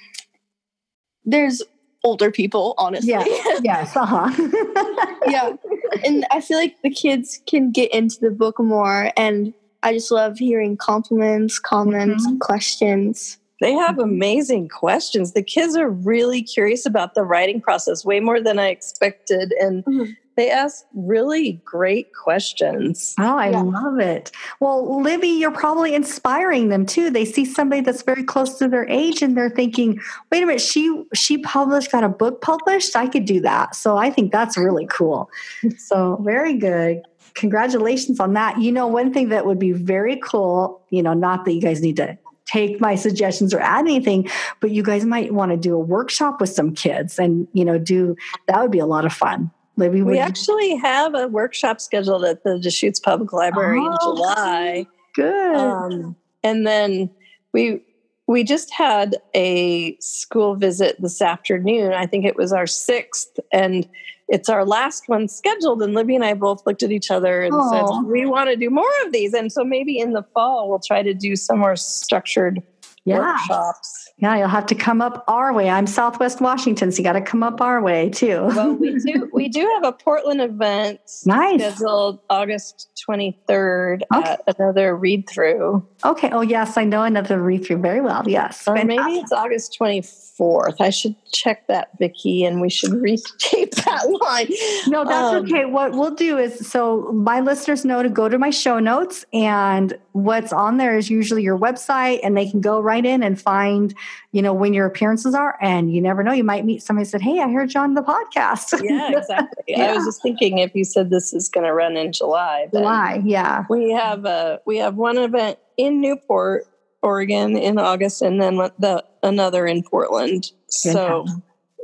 there's 1.25 1.63
older 2.05 2.31
people, 2.31 2.75
honestly. 2.79 3.11
Yeah. 3.11 3.25
yes. 3.61 3.93
Uh 3.97 4.07
huh. 4.07 5.17
yeah. 5.27 5.57
And 6.05 6.25
I 6.31 6.41
feel 6.41 6.59
like 6.59 6.77
the 6.85 6.91
kids 6.91 7.41
can 7.49 7.73
get 7.73 7.93
into 7.93 8.21
the 8.21 8.31
book 8.31 8.61
more. 8.61 9.11
And 9.17 9.53
I 9.83 9.95
just 9.95 10.13
love 10.13 10.39
hearing 10.39 10.77
compliments, 10.77 11.59
comments, 11.59 12.25
Mhm. 12.25 12.39
questions. 12.39 13.39
They 13.61 13.73
have 13.73 13.99
amazing 13.99 14.69
questions. 14.69 15.33
The 15.33 15.43
kids 15.43 15.75
are 15.75 15.91
really 15.91 16.41
curious 16.43 16.87
about 16.87 17.15
the 17.17 17.25
writing 17.25 17.61
process, 17.61 18.05
way 18.05 18.21
more 18.21 18.41
than 18.41 18.61
I 18.61 18.69
expected. 18.69 19.53
And 19.61 19.85
Mhm. 19.85 20.17
They 20.39 20.51
ask 20.53 20.85
really 20.95 21.61
great 21.65 22.15
questions. 22.15 23.17
Oh, 23.19 23.37
I 23.37 23.51
Yeah. 23.51 23.63
love 23.63 23.99
it. 23.99 24.31
Well, 24.61 25.03
Libby, 25.03 25.27
you're 25.27 25.51
probably 25.51 25.95
inspiring 25.95 26.69
them 26.69 26.87
too. 26.87 27.11
They 27.11 27.25
see 27.25 27.45
somebody 27.45 27.81
that's 27.81 28.03
very 28.03 28.23
close 28.23 28.57
to 28.59 28.69
their 28.69 28.89
age 28.89 29.21
and 29.21 29.37
they're 29.37 29.51
thinking, 29.51 29.99
wait 30.31 30.45
a 30.45 30.47
minute, 30.47 30.61
she 30.61 31.03
she 31.13 31.39
published, 31.39 31.91
got 31.91 32.05
a 32.05 32.09
book 32.09 32.41
published. 32.41 32.95
I 32.95 33.09
could 33.09 33.25
do 33.25 33.41
that. 33.41 33.75
So 33.75 33.97
I 33.97 34.11
think 34.11 34.31
that's 34.31 34.57
really 34.57 34.87
cool. 34.87 35.29
So 35.77 36.21
very 36.23 36.55
good. 36.55 37.03
Congratulations 37.35 38.21
on 38.21 38.35
that. 38.35 38.61
You 38.61 38.71
know, 38.71 38.87
one 38.87 39.13
thing 39.13 39.31
that 39.31 39.45
would 39.45 39.59
be 39.59 39.73
very 39.73 40.19
cool, 40.19 40.81
you 40.91 41.03
know, 41.03 41.15
not 41.15 41.47
that 41.47 41.53
you 41.53 41.61
guys 41.61 41.81
need 41.81 41.97
to 41.97 42.17
take 42.47 42.81
my 42.81 42.95
suggestions 42.95 43.53
or 43.53 43.59
add 43.59 43.81
anything, 43.81 44.29
but 44.61 44.71
you 44.71 44.85
guys 44.85 45.05
might 45.05 45.35
want 45.35 45.51
to 45.51 45.57
do 45.57 45.75
a 45.75 45.79
workshop 45.81 46.41
with 46.41 46.51
some 46.51 46.75
kids 46.75 47.19
and, 47.19 47.49
you 47.53 47.65
know, 47.65 47.77
do 47.77 48.15
that 48.47 48.63
would 48.63 48.71
be 48.71 48.79
a 48.79 48.87
lot 48.87 49.05
of 49.05 49.13
fun. 49.13 49.51
Libby, 49.79 50.03
We 50.03 50.15
you- 50.15 50.21
actually 50.21 50.77
have 50.77 51.15
a 51.15 51.29
workshop 51.29 51.81
scheduled 51.81 52.25
at 52.25 52.43
the 52.43 52.59
Deschutes 52.59 52.99
Public 53.01 53.33
Library 53.33 53.79
in 53.79 53.95
Oh, 54.01 54.17
July. 54.17 54.87
good. 55.15 55.57
Um, 55.57 56.17
and 56.43 56.67
then 56.67 57.11
we 57.53 57.83
we 58.27 58.45
just 58.45 58.71
had 58.75 59.17
a 59.35 59.97
school 60.01 60.55
visit 60.55 61.01
this 61.01 61.23
afternoon. 61.23 61.95
I 61.95 62.05
think 62.05 62.27
it 62.27 62.37
was 62.37 62.53
our 62.53 62.67
sixth, 62.67 63.39
and 63.55 63.89
it's 64.29 64.51
our 64.51 64.67
last 64.67 65.05
one 65.09 65.29
scheduled. 65.29 65.81
And 65.81 65.95
Libby 65.95 66.15
and 66.15 66.23
I 66.25 66.35
both 66.35 66.67
looked 66.67 66.83
at 66.83 66.91
each 66.93 67.11
other 67.11 67.41
and 67.43 67.55
said, 67.71 67.85
"We 68.05 68.27
want 68.27 68.51
to 68.51 68.57
do 68.57 68.69
more 68.69 68.85
of 69.07 69.13
these." 69.13 69.33
And 69.33 69.51
so 69.51 69.65
maybe 69.65 69.99
in 69.99 70.13
the 70.13 70.25
fall 70.35 70.69
we'll 70.69 70.79
try 70.81 71.03
to 71.03 71.15
do 71.15 71.37
some 71.37 71.59
more 71.61 71.75
structured 71.77 72.63
yeah. 73.07 73.19
workshops. 73.19 74.08
Yeah, 74.21 74.37
you'll 74.37 74.49
have 74.49 74.67
to 74.67 74.75
come 74.75 75.01
up 75.01 75.23
our 75.29 75.53
way. 75.53 75.69
I'm 75.71 75.87
Southwest 75.87 76.41
Washington, 76.41 76.91
so 76.91 76.99
you 76.99 77.05
got 77.05 77.13
to 77.13 77.21
come 77.21 77.45
up 77.45 77.61
our 77.61 77.81
way 77.81 78.11
too. 78.11 78.49
Well, 78.59 78.73
we 78.75 78.99
do 78.99 79.31
we 79.33 79.49
do 79.49 79.61
have 79.77 79.85
a 79.85 79.93
Portland 79.93 80.41
event 80.41 80.99
nice. 81.25 81.61
scheduled 81.61 82.19
August 82.29 82.89
twenty 83.05 83.39
third 83.47 84.03
Okay. 84.13 84.31
at 84.49 84.59
another 84.59 84.97
read 84.97 85.29
through. 85.29 85.87
Okay. 86.05 86.31
Oh, 86.33 86.41
yes, 86.41 86.77
I 86.77 86.83
know 86.85 87.05
another 87.05 87.41
read 87.41 87.65
through 87.65 87.79
very 87.79 88.01
well. 88.01 88.25
Yes. 88.27 88.67
Or 88.67 88.75
maybe 88.75 88.97
it's 88.97 89.31
August 89.33 89.77
24th. 89.81 90.77
I 90.81 90.91
should 90.91 91.15
check 91.33 91.67
that, 91.69 91.91
Vicki, 91.99 92.45
and 92.45 92.61
we 92.61 92.71
should 92.71 92.93
reshape 93.03 93.73
that 93.77 94.05
line. 94.21 94.49
No, 94.89 95.05
that's 95.05 95.35
Um, 95.37 95.45
okay. 95.45 95.65
What 95.65 95.93
we'll 95.93 96.15
do 96.15 96.39
is 96.39 96.69
so 96.69 97.11
my 97.13 97.41
listeners 97.41 97.85
know 97.85 98.03
to 98.03 98.09
go 98.09 98.29
to 98.29 98.39
my 98.39 98.51
show 98.51 98.79
notes, 98.81 99.25
and 99.33 99.97
what's 100.13 100.53
on 100.53 100.77
there 100.79 100.97
is 100.97 101.09
usually 101.11 101.43
your 101.43 101.59
website, 101.59 102.21
and 102.25 102.37
they 102.37 102.49
can 102.51 102.61
go 102.61 102.81
right 102.81 103.05
in 103.05 103.23
and 103.23 103.41
find, 103.41 103.95
you 104.33 104.43
know, 104.43 104.53
when 104.53 104.75
your 104.75 104.87
appearances 104.87 105.35
are. 105.35 105.57
And 105.61 105.93
you 105.93 106.01
never 106.01 106.23
know, 106.23 106.33
you 106.33 106.45
might 106.45 106.65
meet 106.65 106.83
somebody 106.83 107.07
who 107.07 107.11
said, 107.11 107.23
Hey, 107.23 107.41
I 107.41 107.51
heard 107.51 107.73
you 107.75 107.81
on 107.81 107.95
the 107.95 108.03
podcast. 108.03 108.81
Yeah, 108.83 109.19
exactly. 109.19 109.75
I 109.77 109.95
was 109.95 110.05
just 110.05 110.23
thinking 110.23 110.59
if 110.59 110.75
you 110.75 110.85
said 110.85 111.11
this 111.11 111.33
is 111.33 111.49
going 111.49 111.65
to 111.65 111.73
run 111.73 111.97
in 111.97 112.13
July, 112.13 112.69
July. 112.73 113.23
Yeah. 113.25 113.65
we 113.69 113.91
have 113.93 114.25
a 114.25 114.61
we 114.67 114.79
have 114.79 114.97
one 114.97 115.19
event 115.19 115.59
in 115.77 116.01
Newport, 116.01 116.65
Oregon, 117.03 117.57
in 117.57 117.79
August, 117.79 118.23
and 118.23 118.41
then 118.41 118.57
the 118.79 119.05
another 119.23 119.67
in 119.67 119.83
Portland. 119.83 120.53
So, 120.69 121.27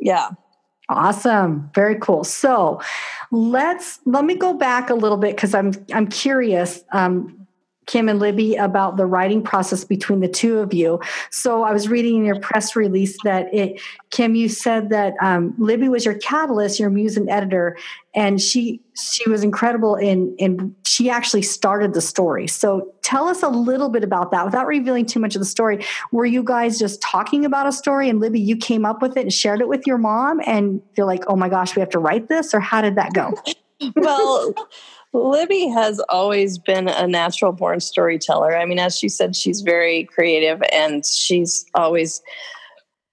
yeah, 0.01 0.31
Awesome. 0.89 1.71
Very 1.75 1.97
cool. 1.97 2.25
So 2.25 2.81
let's 3.31 4.01
let 4.05 4.25
me 4.25 4.35
go 4.35 4.53
back 4.53 4.91
a 4.91 4.95
little 4.95 5.17
bit 5.17 5.35
because 5.35 5.55
I'm 5.55 5.73
I'm 5.95 6.07
curious, 6.07 6.85
um, 6.93 7.43
Kim 7.87 8.09
and 8.09 8.18
Libby, 8.18 8.55
about 8.57 8.97
the 8.97 9.07
writing 9.07 9.42
process 9.42 9.85
between 9.85 10.20
the 10.20 10.29
two 10.29 10.59
of 10.59 10.73
you. 10.73 11.01
So 11.31 11.62
I 11.62 11.73
was 11.73 11.88
reading 11.88 12.16
in 12.16 12.25
your 12.25 12.40
press 12.40 12.77
release 12.77 13.16
that 13.25 13.53
it 13.53 13.81
Kim, 14.11 14.35
you 14.35 14.49
said 14.49 14.90
that 14.90 15.14
um, 15.20 15.55
Libby 15.59 15.88
was 15.88 16.05
your 16.05 16.14
catalyst, 16.14 16.79
your 16.79 16.90
muse 16.90 17.16
and 17.16 17.29
editor, 17.29 17.77
and 18.14 18.40
she 18.40 18.81
she 18.94 19.29
was 19.29 19.42
incredible 19.42 19.97
in 19.97 20.35
in 20.38 20.75
she 20.85 21.11
actually 21.11 21.42
started 21.42 21.94
the 21.94 22.01
story. 22.01 22.47
So 22.47 22.92
tell 23.03 23.29
us 23.29 23.42
a 23.42 23.49
little 23.49 23.88
bit 23.88 24.05
about 24.05 24.31
that 24.31 24.44
without 24.44 24.66
revealing 24.66 25.05
too 25.07 25.20
much 25.20 25.35
of 25.35 25.40
the 25.40 25.47
story. 25.47 25.85
Were 26.12 26.27
you 26.27 26.42
guys 26.42 26.79
just 26.79 27.03
talking 27.03 27.44
about 27.44 27.66
a 27.66 27.73
story 27.73 28.09
and 28.09 28.20
Libby, 28.20 28.40
you 28.40 28.57
came 28.57 28.85
up 28.85 29.03
with 29.03 29.16
it 29.16 29.23
and 29.23 29.33
shared 29.33 29.61
it 29.61 29.68
with 29.68 29.87
your 29.87 29.99
mom 29.99 30.40
and 30.47 30.81
you're 30.97 31.07
like, 31.07 31.25
oh 31.27 31.37
my 31.37 31.49
gosh, 31.49 31.75
we 31.75 31.81
have 31.81 31.90
to 31.90 31.99
write 31.99 32.29
this? 32.29 32.55
Or 32.55 32.61
how 32.61 32.81
did 32.81 32.94
that 32.97 33.12
go? 33.12 33.35
well, 33.97 34.55
Libby 35.14 35.68
has 35.68 36.00
always 36.09 36.59
been 36.59 36.88
a 36.88 37.07
natural 37.07 37.53
born 37.53 37.81
storyteller. 37.81 38.57
I 38.57 38.64
mean, 38.66 38.79
as 38.81 38.98
she 38.98 39.09
said, 39.09 39.37
she's 39.37 39.61
very 39.61 40.05
creative 40.05 40.61
and 40.72 41.07
she's 41.07 41.64
always, 41.74 42.20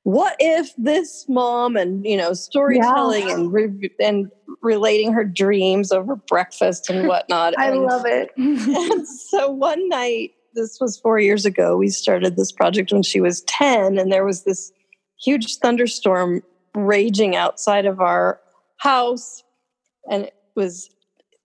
what 0.04 0.36
if 0.40 0.72
this 0.78 1.26
mom 1.30 1.76
and, 1.78 2.04
you 2.04 2.18
know, 2.18 2.34
storytelling 2.34 3.30
and, 3.30 3.54
re- 3.54 3.92
and 4.00 4.32
relating 4.64 5.14
her 5.14 5.24
dreams 5.24 5.92
over 5.92 6.16
breakfast 6.16 6.90
and 6.90 7.08
whatnot. 7.08 7.54
I 7.60 7.70
And- 7.70 7.84
love 7.84 8.06
it. 8.06 8.32
and 8.38 9.08
so 9.08 9.50
one 9.52 9.88
night, 9.90 10.32
this 10.54 10.80
was 10.82 11.00
four 11.00 11.18
years 11.20 11.46
ago, 11.46 11.78
we 11.78 11.88
started 11.88 12.36
this 12.36 12.52
project 12.52 12.92
when 12.92 13.04
she 13.04 13.22
was 13.22 13.42
10, 13.44 13.98
and 13.98 14.12
there 14.12 14.26
was 14.26 14.44
this 14.44 14.72
huge 15.24 15.58
thunderstorm 15.58 16.42
raging 16.76 17.36
outside 17.38 17.86
of 17.86 18.02
our 18.02 18.42
house. 18.78 19.44
And 20.10 20.24
it 20.26 20.34
was 20.56 20.90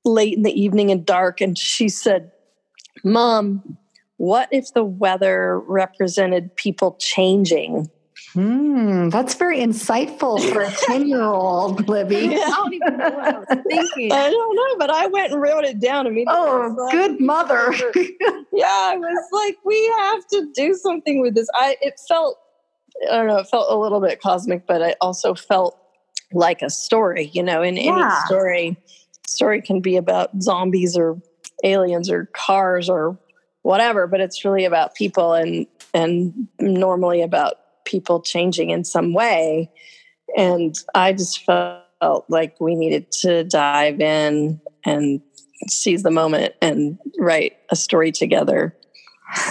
late 0.07 0.35
in 0.37 0.42
the 0.42 0.59
evening 0.61 0.90
and 0.90 1.05
dark. 1.05 1.40
And 1.40 1.59
she 1.59 1.88
said, 1.88 2.31
Mom, 3.05 3.77
what 4.16 4.49
if 4.53 4.73
the 4.73 4.85
weather 4.85 5.61
represented 5.61 6.55
people 6.57 6.97
changing? 6.99 7.90
Hmm, 8.33 9.09
that's 9.09 9.35
very 9.35 9.59
insightful 9.61 10.40
for 10.53 10.62
a 10.62 10.71
10 10.71 11.07
year 11.09 11.23
old, 11.23 11.88
Libby. 11.88 12.16
I 12.37 12.51
don't 12.51 12.75
even 12.75 12.97
know 12.99 13.11
what 13.11 13.35
I 13.35 13.38
was 13.38 13.47
thinking. 13.69 14.12
I 14.12 14.31
don't 14.31 14.57
know, 14.57 14.77
but 14.79 14.90
I 14.90 15.07
went 15.07 15.33
and 15.33 15.40
wrote 15.40 15.64
it 15.64 15.81
down 15.81 16.07
immediately. 16.07 16.35
Oh, 16.37 16.75
So 16.77 16.87
I- 16.88 16.92
good 16.92 17.21
mother. 17.21 17.73
yeah, 18.53 18.66
I 18.66 18.97
was 18.99 19.29
like, 19.33 19.57
we 19.64 19.87
have 20.01 20.27
to 20.29 20.51
do 20.55 20.75
something 20.75 21.21
with 21.21 21.35
this. 21.35 21.49
I 21.55 21.77
it 21.81 21.95
felt 22.09 22.38
I 23.11 23.16
don't 23.16 23.27
know, 23.27 23.38
it 23.38 23.47
felt 23.49 23.71
a 23.71 23.77
little 23.77 24.01
bit 24.01 24.21
cosmic, 24.21 24.66
but 24.66 24.81
it 24.81 24.97
also 25.03 25.35
felt 25.35 25.79
like 26.33 26.61
a 26.62 26.71
story, 26.71 27.31
you 27.33 27.42
know, 27.42 27.62
in 27.62 27.77
Yeah. 27.77 27.92
any 27.92 28.27
story, 28.27 28.77
story 29.29 29.62
can 29.62 29.81
be 29.81 29.97
about 29.97 30.43
zombies 30.43 30.97
or 30.97 31.21
aliens 31.65 32.11
or 32.11 32.27
cars 32.35 32.89
or 32.89 33.19
whatever, 33.62 34.07
but 34.07 34.21
it's 34.21 34.45
really 34.45 34.65
about 34.65 34.95
people 34.95 35.33
and 35.35 35.67
and 35.95 36.49
normally 36.61 37.23
about 37.23 37.55
people 37.85 38.21
changing 38.21 38.71
in 38.71 38.85
some 38.85 39.15
way. 39.15 39.71
And 40.37 40.77
I 40.95 41.12
just 41.12 41.45
felt 41.45 42.25
like 42.29 42.61
we 42.61 42.75
needed 42.75 43.11
to 43.23 43.45
dive 43.45 44.01
in 44.01 44.61
and 44.85 45.21
seize 45.69 46.03
the 46.03 46.11
moment 46.11 46.55
and 46.61 46.99
write 47.19 47.57
a 47.71 47.77
story 47.77 48.12
together. 48.12 48.77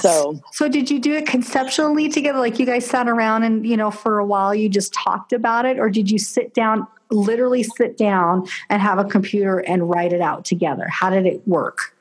So 0.01 0.39
So 0.51 0.69
did 0.69 0.89
you 0.89 0.99
do 0.99 1.13
it 1.13 1.25
conceptually 1.25 2.09
together? 2.09 2.39
Like 2.39 2.59
you 2.59 2.65
guys 2.65 2.85
sat 2.85 3.09
around 3.09 3.43
and, 3.43 3.65
you 3.65 3.75
know, 3.75 3.91
for 3.91 4.19
a 4.19 4.25
while 4.25 4.53
you 4.53 4.69
just 4.69 4.93
talked 4.93 5.33
about 5.33 5.65
it? 5.65 5.79
Or 5.79 5.89
did 5.89 6.11
you 6.11 6.19
sit 6.19 6.53
down, 6.53 6.87
literally 7.11 7.63
sit 7.63 7.97
down 7.97 8.47
and 8.69 8.81
have 8.81 8.97
a 8.97 9.05
computer 9.05 9.59
and 9.59 9.89
write 9.89 10.13
it 10.13 10.21
out 10.21 10.45
together? 10.45 10.87
How 10.87 11.09
did 11.09 11.25
it 11.25 11.47
work? 11.47 11.95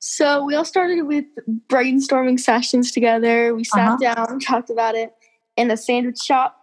So 0.00 0.44
we 0.44 0.54
all 0.54 0.64
started 0.64 1.02
with 1.02 1.24
brainstorming 1.68 2.38
sessions 2.38 2.92
together. 2.92 3.54
We 3.54 3.64
sat 3.64 4.00
Uh-huh. 4.00 4.14
down, 4.14 4.40
talked 4.40 4.70
about 4.70 4.94
it 4.94 5.12
in 5.56 5.70
a 5.70 5.76
sandwich 5.76 6.18
shop. 6.18 6.54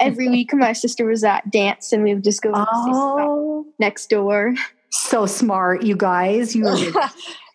Every 0.00 0.28
week, 0.28 0.52
my 0.54 0.72
sister 0.72 1.04
was 1.04 1.22
at 1.22 1.48
dance, 1.50 1.92
and 1.92 2.02
we 2.02 2.14
would 2.14 2.24
just 2.24 2.42
go 2.42 2.50
to 2.50 2.58
the 2.58 2.66
sandwich 2.66 2.94
shop 2.96 3.28
Oh, 3.28 3.66
next 3.78 4.08
door. 4.10 4.54
so 4.90 5.26
smart, 5.26 5.82
you 5.84 5.96
guys. 5.96 6.56
You 6.56 6.64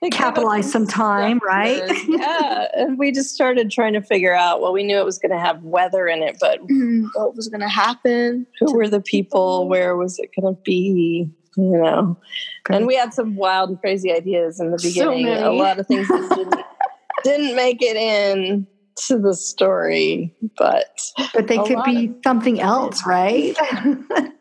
Gave 0.01 0.11
capitalize 0.11 0.71
some 0.71 0.85
time, 0.85 1.39
right? 1.43 1.81
yeah. 2.07 2.67
And 2.75 2.99
we 2.99 3.11
just 3.11 3.33
started 3.33 3.71
trying 3.71 3.93
to 3.93 4.01
figure 4.01 4.35
out, 4.35 4.61
well, 4.61 4.71
we 4.71 4.83
knew 4.83 4.99
it 4.99 5.05
was 5.05 5.17
going 5.17 5.31
to 5.31 5.39
have 5.39 5.63
weather 5.63 6.07
in 6.07 6.21
it, 6.21 6.37
but 6.39 6.59
mm-hmm. 6.61 7.07
what 7.13 7.35
was 7.35 7.47
going 7.47 7.61
to 7.61 7.69
happen? 7.69 8.45
who 8.59 8.75
were 8.75 8.87
the 8.87 9.01
people? 9.01 9.67
Where 9.67 9.95
was 9.95 10.19
it 10.19 10.29
going 10.39 10.55
to 10.55 10.61
be? 10.63 11.31
You 11.55 11.77
know, 11.81 12.19
and 12.69 12.85
we 12.85 12.95
had 12.95 13.15
some 13.15 13.35
wild 13.35 13.71
and 13.71 13.81
crazy 13.81 14.13
ideas 14.13 14.59
in 14.59 14.69
the 14.69 14.77
So 14.77 14.89
beginning. 14.89 15.27
a 15.27 15.51
lot 15.51 15.79
of 15.79 15.87
things 15.87 16.07
that 16.07 16.29
didn't, 16.35 16.65
didn't 17.23 17.55
make 17.55 17.81
it 17.81 17.95
in 17.95 18.67
to 19.07 19.17
the 19.17 19.33
story, 19.33 20.35
but 20.55 20.85
but 21.33 21.47
they 21.47 21.57
could 21.57 21.83
be 21.83 22.13
something 22.23 22.59
else, 22.59 23.07
right? 23.07 23.57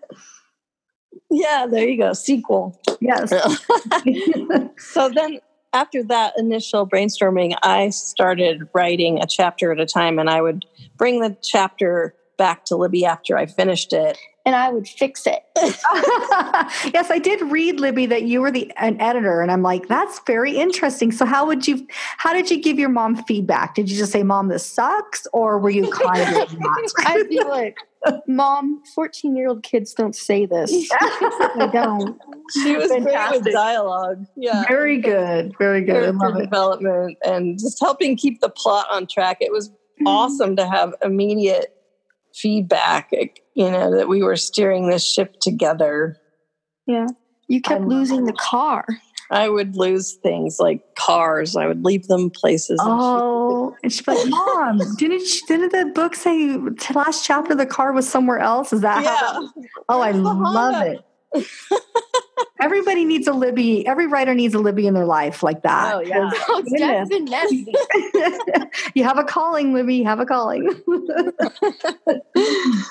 yeah, 1.31 1.67
there 1.71 1.89
you 1.89 1.99
go. 1.99 2.12
Sequel. 2.12 2.79
yes. 3.01 3.31
so 4.79 5.09
then 5.09 5.41
after 5.73 6.03
that 6.03 6.33
initial 6.39 6.89
brainstorming 6.89 7.55
i 7.62 7.91
started 7.91 8.67
writing 8.73 9.21
a 9.21 9.27
chapter 9.27 9.73
at 9.73 9.81
a 9.81 9.85
time 9.85 10.19
and 10.19 10.31
i 10.31 10.41
would 10.41 10.65
bring 10.97 11.21
the 11.21 11.37
chapter 11.43 12.15
back 12.37 12.65
to 12.67 12.77
Libby 12.77 13.05
after 13.05 13.37
I 13.37 13.47
finished 13.47 13.93
it. 13.93 14.19
And 14.46 14.54
I 14.54 14.70
would 14.70 14.87
fix 14.87 15.26
it. 15.26 15.42
yes, 16.94 17.11
I 17.11 17.18
did 17.18 17.42
read 17.50 17.80
Libby 17.80 18.06
that 18.06 18.22
you 18.22 18.40
were 18.40 18.52
the 18.52 18.72
an 18.76 19.00
editor, 19.00 19.40
and 19.40 19.50
I'm 19.50 19.62
like, 19.62 19.88
that's 19.88 20.20
very 20.24 20.56
interesting. 20.56 21.11
So 21.11 21.24
how 21.26 21.44
would 21.46 21.66
you 21.66 21.85
how 22.18 22.32
did 22.32 22.48
you 22.50 22.62
give 22.62 22.78
your 22.78 22.88
mom 22.88 23.16
feedback? 23.24 23.74
Did 23.74 23.90
you 23.90 23.98
just 23.98 24.12
say, 24.12 24.22
Mom, 24.22 24.46
this 24.48 24.64
sucks? 24.64 25.26
Or 25.32 25.59
were 25.59 25.70
you 25.70 25.90
kind 25.90 26.20
of? 26.42 26.56
I'd 26.98 27.28
be 27.28 27.42
like, 27.42 27.76
Mom, 28.28 28.82
14 28.94 29.35
year 29.37 29.48
old 29.48 29.64
kids 29.64 29.92
don't 29.94 30.14
say 30.14 30.46
this. 30.46 30.70
I 30.92 31.68
don't. 31.72 32.16
She 32.52 32.76
was 32.76 32.87
great 32.88 33.02
Fantastic. 33.02 33.44
with 33.46 33.52
dialogue. 33.52 34.26
Yeah. 34.37 34.62
Very 34.68 34.98
good. 35.00 35.54
Very 35.59 35.82
good. 35.82 35.96
I 35.96 36.00
character 36.12 36.18
love 36.28 36.37
it. 36.37 36.42
development 36.44 37.18
and 37.24 37.59
just 37.59 37.80
helping 37.80 38.16
keep 38.16 38.40
the 38.40 38.48
plot 38.48 38.87
on 38.92 39.09
track. 39.09 39.38
It 39.40 39.50
was 39.50 39.72
Mm-hmm. 39.96 40.09
awesome 40.09 40.56
to 40.56 40.66
have 40.68 40.94
immediate 41.02 41.74
feedback, 42.37 43.09
eh, 43.12 43.27
you 43.55 43.70
know, 43.70 43.96
that 43.96 44.09
we 44.09 44.22
were 44.22 44.37
steering 44.37 44.88
this 44.88 45.05
ship 45.05 45.37
together. 45.40 46.16
Yeah. 46.87 47.07
You 47.49 47.61
kept 47.61 47.85
losing 47.85 48.25
the 48.25 48.33
car. 48.38 48.85
I 49.31 49.49
would 49.49 49.77
lose 49.77 50.14
things 50.22 50.59
like 50.61 50.94
cars. 50.96 51.57
I 51.57 51.66
would 51.66 51.85
leave 51.85 52.07
them 52.07 52.31
places. 52.31 52.79
Oh, 52.81 53.75
and 53.83 53.92
she's 53.92 54.07
like, 54.07 54.18
Mom, 54.29 54.81
didn't 54.96 55.27
she, 55.27 55.44
didn't 55.46 55.72
the 55.72 55.90
book 55.92 56.14
say 56.14 56.57
last 56.94 57.25
chapter 57.25 57.55
the 57.55 57.66
car 57.66 57.92
was 57.92 58.09
somewhere 58.09 58.38
else? 58.38 58.72
Is 58.72 58.83
that 58.83 59.05
how? 59.05 59.42
yeah. 59.42 59.68
Oh, 59.88 60.01
I 60.01 60.11
love 60.12 60.87
it. 60.87 61.01
Everybody 62.59 63.05
needs 63.05 63.29
a 63.29 63.33
Libby. 63.33 63.87
Every 63.87 64.07
writer 64.07 64.35
needs 64.35 64.55
a 64.55 64.59
Libby 64.59 64.87
in 64.87 64.94
their 64.94 65.05
life 65.05 65.42
like 65.42 65.62
that. 65.62 65.94
Oh, 65.94 66.01
yeah. 66.01 66.31
Oh, 66.49 66.62
Dad's 66.77 67.11
been 67.11 67.27
nasty. 67.27 67.66
you 68.94 69.05
have 69.05 69.18
a 69.18 69.25
calling, 69.25 69.75
Libby. 69.75 69.96
You 69.96 70.05
have 70.05 70.20
a 70.20 70.27
calling. 70.27 70.64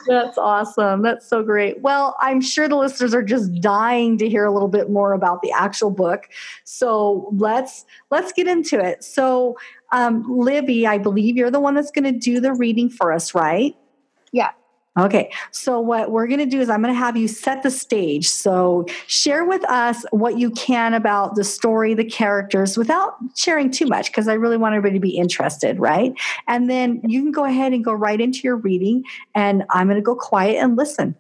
That's 0.08 0.38
awesome. 0.38 1.02
That's 1.02 1.28
so 1.28 1.42
great. 1.42 1.82
Well, 1.82 2.16
I'm 2.22 2.42
sure 2.42 2.68
the 2.68 2.76
listeners 2.76 3.14
are 3.16 3.24
just 3.24 3.60
dying 3.60 4.18
to 4.20 4.30
hear 4.30 4.46
a 4.46 4.52
little 4.52 4.68
bit 4.68 4.92
more 4.92 5.14
about 5.14 5.42
the 5.42 5.52
actual 5.52 5.90
book. 5.90 6.30
So 6.64 7.30
let's 7.34 7.86
let's 8.12 8.32
get 8.34 8.48
into 8.48 8.80
it. 8.80 9.04
So, 9.04 9.58
um, 9.92 10.26
Libby, 10.30 10.86
I 10.86 11.00
believe 11.00 11.38
you're 11.38 11.52
the 11.52 11.60
one 11.60 11.74
that's 11.74 11.92
going 11.92 12.06
to 12.06 12.18
do 12.18 12.40
the 12.40 12.54
reading 12.54 12.90
for 12.90 13.12
us, 13.12 13.34
right? 13.34 13.76
Yeah. 14.32 14.52
Okay, 14.98 15.30
so 15.52 15.80
what 15.82 16.12
we're 16.12 16.26
going 16.28 16.40
to 16.40 16.46
do 16.46 16.62
is 16.62 16.70
I'm 16.70 16.82
going 16.82 16.94
to 16.94 16.98
have 16.98 17.18
you 17.18 17.28
set 17.28 17.64
the 17.64 17.72
stage. 17.72 18.30
So 18.30 18.86
share 19.08 19.44
with 19.44 19.64
us 19.70 20.06
what 20.12 20.38
you 20.40 20.52
can 20.52 20.94
about 20.94 21.36
the 21.36 21.44
story, 21.44 21.94
the 21.94 22.06
characters, 22.06 22.78
without 22.78 23.16
sharing 23.36 23.72
too 23.72 23.88
much, 23.88 24.08
because 24.08 24.30
I 24.30 24.36
really 24.36 24.56
want 24.56 24.74
everybody 24.74 24.98
to 24.98 25.02
be 25.02 25.18
interested, 25.18 25.80
right? 25.80 26.14
And 26.48 26.70
then 26.70 27.02
you 27.06 27.22
can 27.22 27.34
go 27.34 27.44
ahead 27.44 27.74
and 27.74 27.84
go 27.84 27.92
right 27.92 28.22
into 28.22 28.40
your 28.44 28.56
reading, 28.56 29.04
and 29.34 29.66
I'm 29.72 29.88
going 29.88 29.98
to 29.98 30.02
go 30.02 30.16
quiet 30.16 30.64
and 30.64 30.78
listen. 30.78 31.16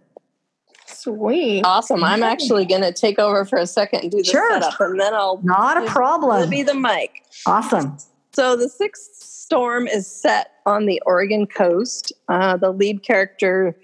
Sweet. 0.86 1.64
Awesome. 1.66 2.04
I'm 2.04 2.24
actually 2.24 2.66
going 2.66 2.82
to 2.82 2.94
take 2.94 3.20
over 3.20 3.44
for 3.44 3.60
a 3.60 3.68
second 3.68 4.04
and 4.04 4.12
do 4.12 4.20
the 4.20 4.24
Sure. 4.24 4.54
setup, 4.54 4.80
and 4.80 5.00
then 5.00 5.14
I'll 5.14 5.42
Not 5.44 5.84
a 5.84 5.86
problem. 5.86 6.40
Libby 6.40 6.64
the 6.64 6.76
mic. 6.76 7.26
Awesome. 7.46 7.98
So 8.34 8.56
the 8.56 8.70
sixth 8.70 9.24
storm 9.46 9.88
is 9.88 10.08
set 10.08 10.54
on 10.66 10.88
the 10.88 11.00
Oregon 11.06 11.46
coast. 11.46 12.12
Uh, 12.28 12.58
the 12.58 12.72
lead 12.72 13.04
character 13.04 13.78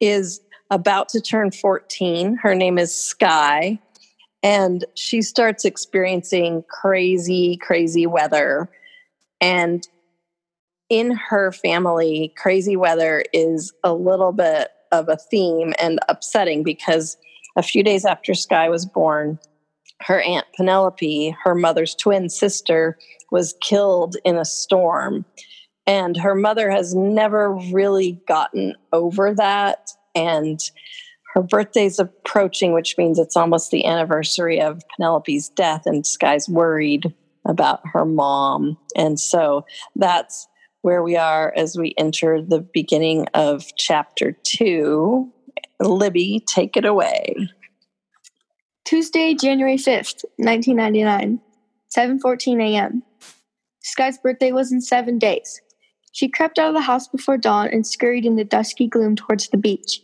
is 0.00 0.40
about 0.70 1.08
to 1.08 1.20
turn 1.20 1.50
14. 1.50 2.36
Her 2.36 2.54
name 2.54 2.78
is 2.78 2.94
Sky, 2.94 3.80
and 4.44 4.84
she 4.94 5.20
starts 5.22 5.64
experiencing 5.64 6.62
crazy, 6.70 7.56
crazy 7.56 8.06
weather. 8.06 8.70
And 9.40 9.86
in 10.88 11.10
her 11.10 11.50
family, 11.50 12.32
crazy 12.36 12.76
weather 12.76 13.24
is 13.32 13.72
a 13.82 13.92
little 13.92 14.30
bit 14.30 14.68
of 14.92 15.08
a 15.08 15.16
theme 15.16 15.74
and 15.80 15.98
upsetting 16.08 16.62
because 16.62 17.16
a 17.56 17.62
few 17.62 17.82
days 17.82 18.04
after 18.04 18.34
Sky 18.34 18.68
was 18.68 18.86
born, 18.86 19.40
her 20.02 20.20
aunt 20.20 20.46
Penelope, 20.56 21.36
her 21.44 21.54
mother's 21.54 21.94
twin 21.94 22.28
sister, 22.28 22.98
was 23.30 23.54
killed 23.60 24.16
in 24.24 24.36
a 24.36 24.44
storm. 24.44 25.24
And 25.86 26.16
her 26.16 26.34
mother 26.34 26.70
has 26.70 26.94
never 26.94 27.54
really 27.72 28.20
gotten 28.28 28.74
over 28.92 29.34
that. 29.34 29.90
And 30.14 30.60
her 31.34 31.42
birthday's 31.42 31.98
approaching, 31.98 32.72
which 32.72 32.96
means 32.98 33.18
it's 33.18 33.36
almost 33.36 33.70
the 33.70 33.86
anniversary 33.86 34.60
of 34.60 34.82
Penelope's 34.96 35.48
death, 35.50 35.82
and 35.86 36.06
Sky's 36.06 36.48
worried 36.48 37.14
about 37.46 37.80
her 37.92 38.04
mom. 38.04 38.76
And 38.96 39.18
so 39.18 39.64
that's 39.96 40.48
where 40.82 41.02
we 41.02 41.16
are 41.16 41.52
as 41.56 41.76
we 41.76 41.94
enter 41.98 42.42
the 42.42 42.60
beginning 42.60 43.26
of 43.34 43.64
chapter 43.76 44.36
two. 44.42 45.32
Libby, 45.80 46.44
take 46.46 46.76
it 46.76 46.84
away. 46.84 47.48
Tuesday, 48.88 49.34
January 49.34 49.76
5th, 49.76 50.24
1999, 50.38 51.38
7:14 51.94 52.62
a.m. 52.62 53.02
Sky's 53.82 54.16
birthday 54.16 54.50
was 54.50 54.72
in 54.72 54.80
7 54.80 55.18
days. 55.18 55.60
She 56.12 56.26
crept 56.26 56.58
out 56.58 56.68
of 56.68 56.74
the 56.74 56.80
house 56.80 57.06
before 57.06 57.36
dawn 57.36 57.68
and 57.68 57.86
scurried 57.86 58.24
in 58.24 58.36
the 58.36 58.44
dusky 58.44 58.86
gloom 58.86 59.14
towards 59.14 59.50
the 59.50 59.58
beach. 59.58 60.02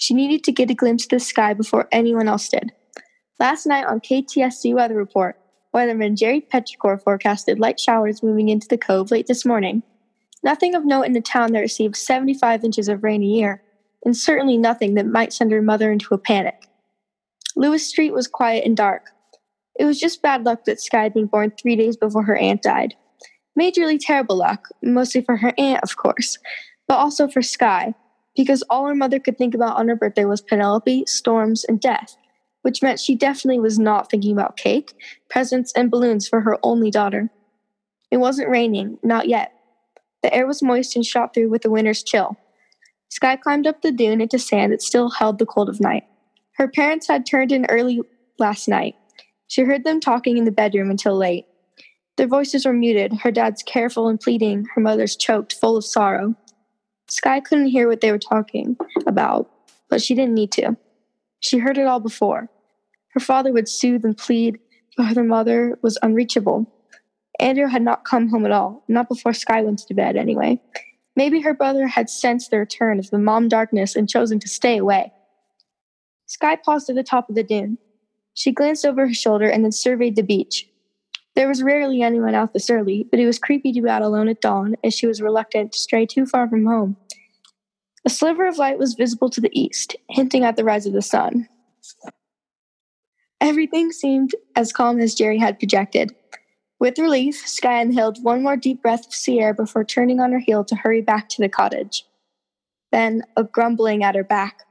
She 0.00 0.14
needed 0.14 0.42
to 0.42 0.50
get 0.50 0.68
a 0.68 0.74
glimpse 0.74 1.04
of 1.04 1.10
the 1.10 1.20
sky 1.20 1.54
before 1.54 1.86
anyone 1.92 2.26
else 2.26 2.48
did. 2.48 2.72
Last 3.38 3.66
night 3.66 3.86
on 3.86 4.00
KTSC 4.00 4.74
Weather 4.74 4.96
Report, 4.96 5.38
weatherman 5.72 6.18
Jerry 6.18 6.40
Petrichor 6.40 7.00
forecasted 7.00 7.60
light 7.60 7.78
showers 7.78 8.20
moving 8.20 8.48
into 8.48 8.66
the 8.66 8.76
cove 8.76 9.12
late 9.12 9.28
this 9.28 9.44
morning. 9.44 9.84
Nothing 10.42 10.74
of 10.74 10.84
note 10.84 11.02
in 11.02 11.12
the 11.12 11.20
town 11.20 11.52
that 11.52 11.60
receives 11.60 12.00
75 12.00 12.64
inches 12.64 12.88
of 12.88 13.04
rain 13.04 13.22
a 13.22 13.26
year, 13.26 13.62
and 14.04 14.16
certainly 14.16 14.58
nothing 14.58 14.94
that 14.94 15.06
might 15.06 15.32
send 15.32 15.52
her 15.52 15.62
mother 15.62 15.92
into 15.92 16.12
a 16.14 16.18
panic. 16.18 16.66
Lewis 17.56 17.86
Street 17.86 18.12
was 18.12 18.26
quiet 18.26 18.64
and 18.64 18.76
dark. 18.76 19.10
It 19.78 19.84
was 19.84 20.00
just 20.00 20.22
bad 20.22 20.44
luck 20.44 20.64
that 20.64 20.80
Sky 20.80 21.02
had 21.02 21.14
been 21.14 21.26
born 21.26 21.52
three 21.52 21.76
days 21.76 21.96
before 21.96 22.24
her 22.24 22.36
aunt 22.36 22.62
died. 22.62 22.94
Majorly 23.58 23.98
terrible 24.00 24.36
luck, 24.36 24.68
mostly 24.82 25.20
for 25.20 25.36
her 25.36 25.52
aunt, 25.56 25.82
of 25.82 25.96
course, 25.96 26.38
but 26.88 26.96
also 26.96 27.28
for 27.28 27.42
Sky, 27.42 27.94
because 28.36 28.62
all 28.68 28.86
her 28.86 28.94
mother 28.94 29.20
could 29.20 29.38
think 29.38 29.54
about 29.54 29.76
on 29.76 29.88
her 29.88 29.96
birthday 29.96 30.24
was 30.24 30.42
Penelope, 30.42 31.04
storms, 31.06 31.64
and 31.64 31.80
death, 31.80 32.16
which 32.62 32.82
meant 32.82 32.98
she 32.98 33.14
definitely 33.14 33.60
was 33.60 33.78
not 33.78 34.10
thinking 34.10 34.32
about 34.32 34.56
cake, 34.56 34.94
presents, 35.28 35.72
and 35.74 35.90
balloons 35.90 36.26
for 36.26 36.40
her 36.40 36.58
only 36.62 36.90
daughter. 36.90 37.30
It 38.10 38.16
wasn't 38.16 38.50
raining, 38.50 38.98
not 39.02 39.28
yet. 39.28 39.52
The 40.22 40.34
air 40.34 40.46
was 40.46 40.62
moist 40.62 40.96
and 40.96 41.04
shot 41.04 41.34
through 41.34 41.50
with 41.50 41.64
a 41.64 41.70
winter's 41.70 42.02
chill. 42.02 42.36
Sky 43.08 43.36
climbed 43.36 43.66
up 43.66 43.82
the 43.82 43.92
dune 43.92 44.20
into 44.20 44.38
sand 44.38 44.72
that 44.72 44.82
still 44.82 45.10
held 45.10 45.38
the 45.38 45.46
cold 45.46 45.68
of 45.68 45.80
night. 45.80 46.04
Her 46.56 46.68
parents 46.68 47.08
had 47.08 47.26
turned 47.26 47.52
in 47.52 47.66
early 47.66 48.00
last 48.38 48.68
night. 48.68 48.94
She 49.48 49.62
heard 49.62 49.84
them 49.84 50.00
talking 50.00 50.38
in 50.38 50.44
the 50.44 50.52
bedroom 50.52 50.90
until 50.90 51.16
late. 51.16 51.46
Their 52.16 52.28
voices 52.28 52.64
were 52.64 52.72
muted, 52.72 53.12
her 53.22 53.32
dad's 53.32 53.62
careful 53.62 54.08
and 54.08 54.20
pleading, 54.20 54.66
her 54.74 54.80
mother's 54.80 55.16
choked, 55.16 55.54
full 55.54 55.76
of 55.76 55.84
sorrow. 55.84 56.34
Sky 57.08 57.40
couldn't 57.40 57.66
hear 57.66 57.88
what 57.88 58.00
they 58.00 58.12
were 58.12 58.18
talking 58.18 58.76
about, 59.06 59.50
but 59.88 60.00
she 60.00 60.14
didn't 60.14 60.34
need 60.34 60.52
to. 60.52 60.76
She 61.40 61.58
heard 61.58 61.76
it 61.76 61.86
all 61.86 62.00
before. 62.00 62.48
Her 63.08 63.20
father 63.20 63.52
would 63.52 63.68
soothe 63.68 64.04
and 64.04 64.16
plead, 64.16 64.58
but 64.96 65.16
her 65.16 65.24
mother 65.24 65.78
was 65.82 65.98
unreachable. 66.02 66.70
Andrew 67.40 67.66
had 67.66 67.82
not 67.82 68.04
come 68.04 68.28
home 68.28 68.46
at 68.46 68.52
all, 68.52 68.84
not 68.88 69.08
before 69.08 69.32
Sky 69.32 69.60
went 69.60 69.80
to 69.80 69.94
bed, 69.94 70.16
anyway. 70.16 70.60
Maybe 71.16 71.40
her 71.40 71.54
brother 71.54 71.88
had 71.88 72.08
sensed 72.08 72.50
the 72.50 72.58
return 72.58 72.98
of 72.98 73.10
the 73.10 73.18
mom 73.18 73.48
darkness 73.48 73.96
and 73.96 74.08
chosen 74.08 74.38
to 74.40 74.48
stay 74.48 74.78
away. 74.78 75.12
Sky 76.26 76.56
paused 76.56 76.88
at 76.88 76.96
the 76.96 77.02
top 77.02 77.28
of 77.28 77.34
the 77.34 77.42
dune. 77.42 77.78
She 78.34 78.52
glanced 78.52 78.84
over 78.84 79.06
her 79.06 79.14
shoulder 79.14 79.48
and 79.48 79.64
then 79.64 79.72
surveyed 79.72 80.16
the 80.16 80.22
beach. 80.22 80.68
There 81.34 81.48
was 81.48 81.62
rarely 81.62 82.02
anyone 82.02 82.34
out 82.34 82.52
this 82.52 82.70
early, 82.70 83.06
but 83.10 83.18
it 83.18 83.26
was 83.26 83.38
creepy 83.38 83.72
to 83.72 83.82
be 83.82 83.88
out 83.88 84.02
alone 84.02 84.28
at 84.28 84.40
dawn, 84.40 84.76
and 84.82 84.92
she 84.92 85.06
was 85.06 85.20
reluctant 85.20 85.72
to 85.72 85.78
stray 85.78 86.06
too 86.06 86.26
far 86.26 86.48
from 86.48 86.64
home. 86.64 86.96
A 88.04 88.10
sliver 88.10 88.46
of 88.46 88.58
light 88.58 88.78
was 88.78 88.94
visible 88.94 89.30
to 89.30 89.40
the 89.40 89.50
east, 89.58 89.96
hinting 90.10 90.44
at 90.44 90.56
the 90.56 90.64
rise 90.64 90.86
of 90.86 90.92
the 90.92 91.02
sun. 91.02 91.48
Everything 93.40 93.92
seemed 93.92 94.30
as 94.54 94.72
calm 94.72 95.00
as 95.00 95.14
Jerry 95.14 95.38
had 95.38 95.58
projected. 95.58 96.14
With 96.78 96.98
relief, 96.98 97.36
Sky 97.36 97.80
inhaled 97.80 98.22
one 98.22 98.42
more 98.42 98.56
deep 98.56 98.82
breath 98.82 99.06
of 99.06 99.14
sea 99.14 99.40
air 99.40 99.54
before 99.54 99.84
turning 99.84 100.20
on 100.20 100.32
her 100.32 100.38
heel 100.38 100.64
to 100.64 100.76
hurry 100.76 101.00
back 101.00 101.28
to 101.30 101.42
the 101.42 101.48
cottage. 101.48 102.04
Then, 102.92 103.22
a 103.36 103.42
grumbling 103.42 104.04
at 104.04 104.14
her 104.14 104.24
back. 104.24 104.62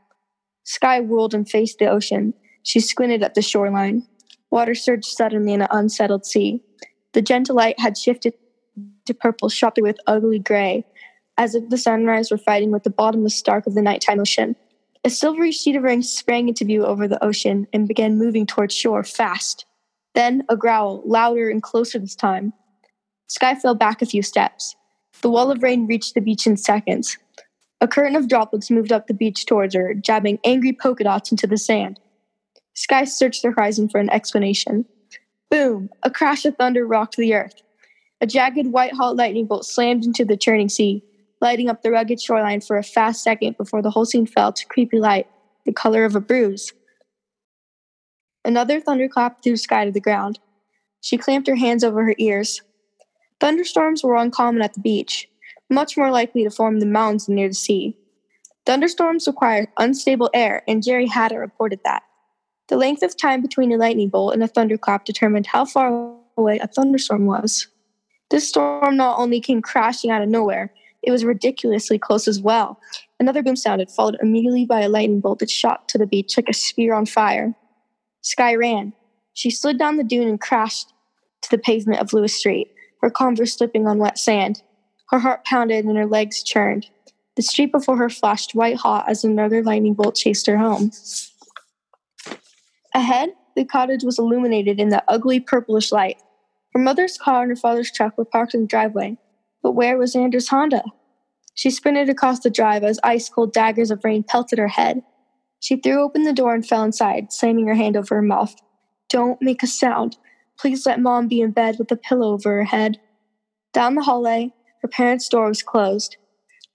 Sky 0.63 0.99
whirled 0.99 1.33
and 1.33 1.49
faced 1.49 1.79
the 1.79 1.87
ocean. 1.87 2.33
She 2.63 2.79
squinted 2.79 3.23
at 3.23 3.35
the 3.35 3.41
shoreline. 3.41 4.07
Water 4.49 4.75
surged 4.75 5.05
suddenly 5.05 5.53
in 5.53 5.61
an 5.61 5.67
unsettled 5.71 6.25
sea. 6.25 6.61
The 7.13 7.21
gentle 7.21 7.55
light 7.55 7.79
had 7.79 7.97
shifted 7.97 8.33
to 9.05 9.13
purple, 9.13 9.49
through 9.49 9.83
with 9.83 9.97
ugly 10.07 10.39
gray, 10.39 10.85
as 11.37 11.55
if 11.55 11.69
the 11.69 11.77
sunrise 11.77 12.31
were 12.31 12.37
fighting 12.37 12.71
with 12.71 12.83
the 12.83 12.89
bottomless 12.89 13.41
dark 13.41 13.67
of 13.67 13.75
the 13.75 13.81
nighttime 13.81 14.19
ocean. 14.19 14.55
A 15.03 15.09
silvery 15.09 15.51
sheet 15.51 15.75
of 15.75 15.83
rain 15.83 16.01
sprang 16.01 16.47
into 16.47 16.63
view 16.63 16.85
over 16.85 17.07
the 17.07 17.23
ocean 17.23 17.67
and 17.73 17.87
began 17.87 18.17
moving 18.17 18.45
towards 18.45 18.73
shore 18.73 19.03
fast. 19.03 19.65
Then 20.15 20.43
a 20.47 20.55
growl, 20.55 21.01
louder 21.05 21.49
and 21.49 21.61
closer 21.61 21.99
this 21.99 22.15
time. 22.15 22.53
Sky 23.27 23.55
fell 23.55 23.75
back 23.75 24.01
a 24.01 24.05
few 24.05 24.21
steps. 24.21 24.75
The 25.21 25.29
wall 25.29 25.51
of 25.51 25.61
rain 25.61 25.87
reached 25.87 26.13
the 26.13 26.21
beach 26.21 26.47
in 26.47 26.55
seconds. 26.55 27.17
A 27.83 27.87
curtain 27.87 28.15
of 28.15 28.29
droplets 28.29 28.71
moved 28.71 28.93
up 28.93 29.07
the 29.07 29.13
beach 29.13 29.45
towards 29.45 29.75
her, 29.75 29.93
jabbing 29.93 30.39
angry 30.45 30.71
polka 30.71 31.03
dots 31.03 31.31
into 31.31 31.45
the 31.45 31.57
sand. 31.57 31.99
Sky 32.75 33.03
searched 33.03 33.41
the 33.41 33.51
horizon 33.51 33.89
for 33.89 33.99
an 33.99 34.09
explanation. 34.09 34.85
Boom! 35.51 35.89
A 36.01 36.09
crash 36.09 36.45
of 36.45 36.55
thunder 36.55 36.87
rocked 36.87 37.17
the 37.17 37.33
earth. 37.33 37.61
A 38.21 38.25
jagged 38.25 38.67
white 38.67 38.93
hot 38.93 39.17
lightning 39.17 39.47
bolt 39.47 39.65
slammed 39.65 40.05
into 40.05 40.23
the 40.23 40.37
churning 40.37 40.69
sea, 40.69 41.03
lighting 41.41 41.69
up 41.69 41.81
the 41.81 41.91
rugged 41.91 42.21
shoreline 42.21 42.61
for 42.61 42.77
a 42.77 42.83
fast 42.83 43.21
second 43.21 43.57
before 43.57 43.81
the 43.81 43.91
whole 43.91 44.05
scene 44.05 44.27
fell 44.27 44.53
to 44.53 44.65
creepy 44.67 44.97
light, 44.97 45.27
the 45.65 45.73
color 45.73 46.05
of 46.05 46.15
a 46.15 46.21
bruise. 46.21 46.71
Another 48.45 48.79
thunderclap 48.79 49.43
threw 49.43 49.57
Sky 49.57 49.83
to 49.83 49.91
the 49.91 49.99
ground. 49.99 50.39
She 51.01 51.17
clamped 51.17 51.49
her 51.49 51.55
hands 51.55 51.83
over 51.83 52.05
her 52.05 52.15
ears. 52.17 52.61
Thunderstorms 53.41 54.05
were 54.05 54.15
uncommon 54.15 54.61
at 54.61 54.73
the 54.73 54.79
beach, 54.79 55.27
much 55.69 55.97
more 55.97 56.11
likely 56.11 56.43
to 56.43 56.49
form 56.49 56.79
the 56.79 56.85
mounds 56.85 57.27
near 57.27 57.47
the 57.47 57.53
sea. 57.53 57.97
Thunderstorms 58.65 59.27
require 59.27 59.67
unstable 59.77 60.29
air, 60.33 60.63
and 60.67 60.83
Jerry 60.83 61.07
Hatter 61.07 61.39
reported 61.39 61.79
that. 61.83 62.03
The 62.69 62.77
length 62.77 63.03
of 63.03 63.17
time 63.17 63.41
between 63.41 63.71
a 63.71 63.77
lightning 63.77 64.09
bolt 64.09 64.33
and 64.33 64.43
a 64.43 64.47
thunderclap 64.47 65.05
determined 65.05 65.47
how 65.47 65.65
far 65.65 66.15
away 66.37 66.59
a 66.59 66.67
thunderstorm 66.67 67.25
was. 67.25 67.67
This 68.29 68.47
storm 68.47 68.95
not 68.95 69.19
only 69.19 69.41
came 69.41 69.61
crashing 69.61 70.11
out 70.11 70.21
of 70.21 70.29
nowhere, 70.29 70.73
it 71.03 71.11
was 71.11 71.25
ridiculously 71.25 71.99
close 71.99 72.27
as 72.27 72.41
well. 72.41 72.79
Another 73.19 73.43
boom 73.43 73.57
sounded, 73.57 73.91
followed 73.91 74.17
immediately 74.21 74.65
by 74.65 74.81
a 74.81 74.89
lightning 74.89 75.19
bolt 75.19 75.39
that 75.39 75.49
shot 75.49 75.89
to 75.89 75.97
the 75.97 76.07
beach 76.07 76.37
like 76.37 76.49
a 76.49 76.53
spear 76.53 76.93
on 76.93 77.05
fire. 77.05 77.53
Sky 78.21 78.55
ran. 78.55 78.93
She 79.33 79.51
slid 79.51 79.77
down 79.77 79.97
the 79.97 80.03
dune 80.03 80.29
and 80.29 80.39
crashed 80.39 80.93
to 81.41 81.49
the 81.49 81.57
pavement 81.57 81.99
of 81.99 82.13
Lewis 82.13 82.33
Street, 82.33 82.69
her 83.01 83.09
converse 83.09 83.57
slipping 83.57 83.85
on 83.85 83.99
wet 83.99 84.17
sand. 84.17 84.63
Her 85.13 85.19
heart 85.19 85.45
pounded 85.45 85.85
and 85.85 85.95
her 85.95 86.07
legs 86.07 86.41
churned. 86.41 86.87
The 87.35 87.43
street 87.43 87.71
before 87.71 87.97
her 87.97 88.09
flashed 88.09 88.55
white 88.55 88.77
hot 88.77 89.05
as 89.07 89.23
another 89.23 89.61
lightning 89.61 89.93
bolt 89.93 90.15
chased 90.15 90.47
her 90.47 90.57
home. 90.57 90.89
Ahead, 92.95 93.29
the 93.55 93.63
cottage 93.63 94.03
was 94.03 94.17
illuminated 94.17 94.79
in 94.79 94.89
the 94.89 95.03
ugly 95.07 95.39
purplish 95.39 95.91
light. 95.91 96.19
Her 96.73 96.79
mother's 96.79 97.15
car 97.15 97.43
and 97.43 97.51
her 97.51 97.55
father's 97.55 97.91
truck 97.91 98.17
were 98.17 98.25
parked 98.25 98.55
in 98.55 98.61
the 98.61 98.67
driveway. 98.67 99.19
But 99.61 99.73
where 99.73 99.99
was 99.99 100.15
Andrew's 100.15 100.47
Honda? 100.47 100.83
She 101.53 101.69
sprinted 101.69 102.09
across 102.09 102.39
the 102.39 102.49
drive 102.49 102.83
as 102.83 102.99
ice 103.03 103.29
cold 103.29 103.53
daggers 103.53 103.91
of 103.91 104.03
rain 104.03 104.23
pelted 104.23 104.57
her 104.57 104.67
head. 104.67 105.03
She 105.59 105.75
threw 105.75 106.01
open 106.01 106.23
the 106.23 106.33
door 106.33 106.55
and 106.55 106.65
fell 106.65 106.81
inside, 106.81 107.31
slamming 107.31 107.67
her 107.67 107.75
hand 107.75 107.95
over 107.95 108.15
her 108.15 108.23
mouth. 108.23 108.55
Don't 109.09 109.39
make 109.43 109.61
a 109.61 109.67
sound. 109.67 110.17
Please 110.57 110.87
let 110.87 110.99
mom 110.99 111.27
be 111.27 111.39
in 111.39 111.51
bed 111.51 111.75
with 111.77 111.91
a 111.91 111.97
pillow 111.97 112.33
over 112.33 112.55
her 112.55 112.63
head. 112.63 112.99
Down 113.73 113.93
the 113.93 114.01
hallway, 114.01 114.51
her 114.83 114.89
parents' 114.89 115.29
door 115.29 115.47
was 115.47 115.63
closed. 115.63 116.17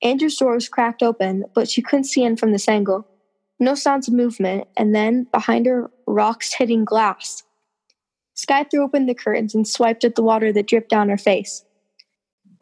Andrew's 0.03 0.37
door 0.37 0.55
was 0.55 0.69
cracked 0.69 1.03
open, 1.03 1.45
but 1.55 1.69
she 1.69 1.83
couldn't 1.83 2.05
see 2.05 2.25
in 2.25 2.37
from 2.37 2.53
this 2.53 2.69
angle. 2.69 3.07
No 3.61 3.75
sounds 3.75 4.09
of 4.09 4.15
movement, 4.15 4.67
and 4.77 4.95
then, 4.95 5.29
behind 5.31 5.67
her, 5.67 5.91
rocks 6.07 6.55
hitting 6.55 6.85
glass. 6.85 7.43
Sky 8.35 8.65
threw 8.65 8.83
open 8.83 9.07
the 9.07 9.15
curtains 9.15 9.55
and 9.55 9.69
swiped 9.69 10.05
at 10.05 10.15
the 10.15 10.23
water 10.23 10.53
that 10.53 10.69
dripped 10.69 10.89
down 10.89 11.11
her 11.11 11.19
face. 11.19 11.65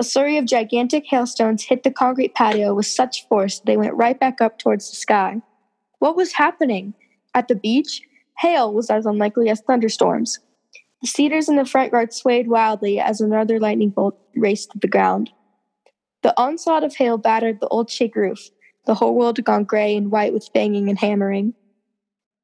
A 0.01 0.05
slurry 0.05 0.39
of 0.39 0.47
gigantic 0.47 1.05
hailstones 1.07 1.65
hit 1.65 1.85
the 1.85 1.91
concrete 1.91 2.35
patio 2.35 2.75
with 2.75 2.87
such 2.87 3.29
force 3.29 3.61
they 3.61 3.77
went 3.77 3.95
right 3.95 4.19
back 4.19 4.41
up 4.41 4.59
towards 4.59 4.91
the 4.91 4.97
sky. 4.97 5.41
What 6.01 6.17
was 6.17 6.33
happening? 6.33 6.95
At 7.35 7.49
the 7.49 7.55
beach, 7.55 8.03
hail 8.39 8.73
was 8.73 8.91
as 8.91 9.07
unlikely 9.07 9.49
as 9.49 9.61
thunderstorms. 9.61 10.39
The 11.03 11.09
cedars 11.09 11.49
in 11.49 11.57
the 11.57 11.65
front 11.65 11.93
yard 11.93 12.13
swayed 12.13 12.49
wildly 12.49 12.99
as 12.99 13.21
another 13.21 13.61
lightning 13.61 13.91
bolt 13.91 14.19
raced 14.35 14.73
to 14.73 14.79
the 14.79 14.89
ground. 14.89 15.31
The 16.27 16.35
onslaught 16.37 16.83
of 16.83 16.97
hail 16.97 17.19
battered 17.19 17.61
the 17.61 17.69
old 17.69 17.89
shake 17.89 18.17
roof, 18.17 18.51
the 18.85 18.97
whole 18.97 19.15
world 19.15 19.45
gone 19.45 19.63
gray 19.63 19.95
and 19.95 20.11
white 20.11 20.33
with 20.33 20.53
banging 20.53 20.89
and 20.89 20.99
hammering. 20.99 21.55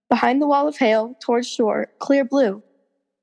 Behind 0.08 0.40
the 0.40 0.46
wall 0.46 0.68
of 0.68 0.76
hail, 0.76 1.16
towards 1.20 1.48
shore, 1.48 1.88
clear 1.98 2.24
blue. 2.24 2.62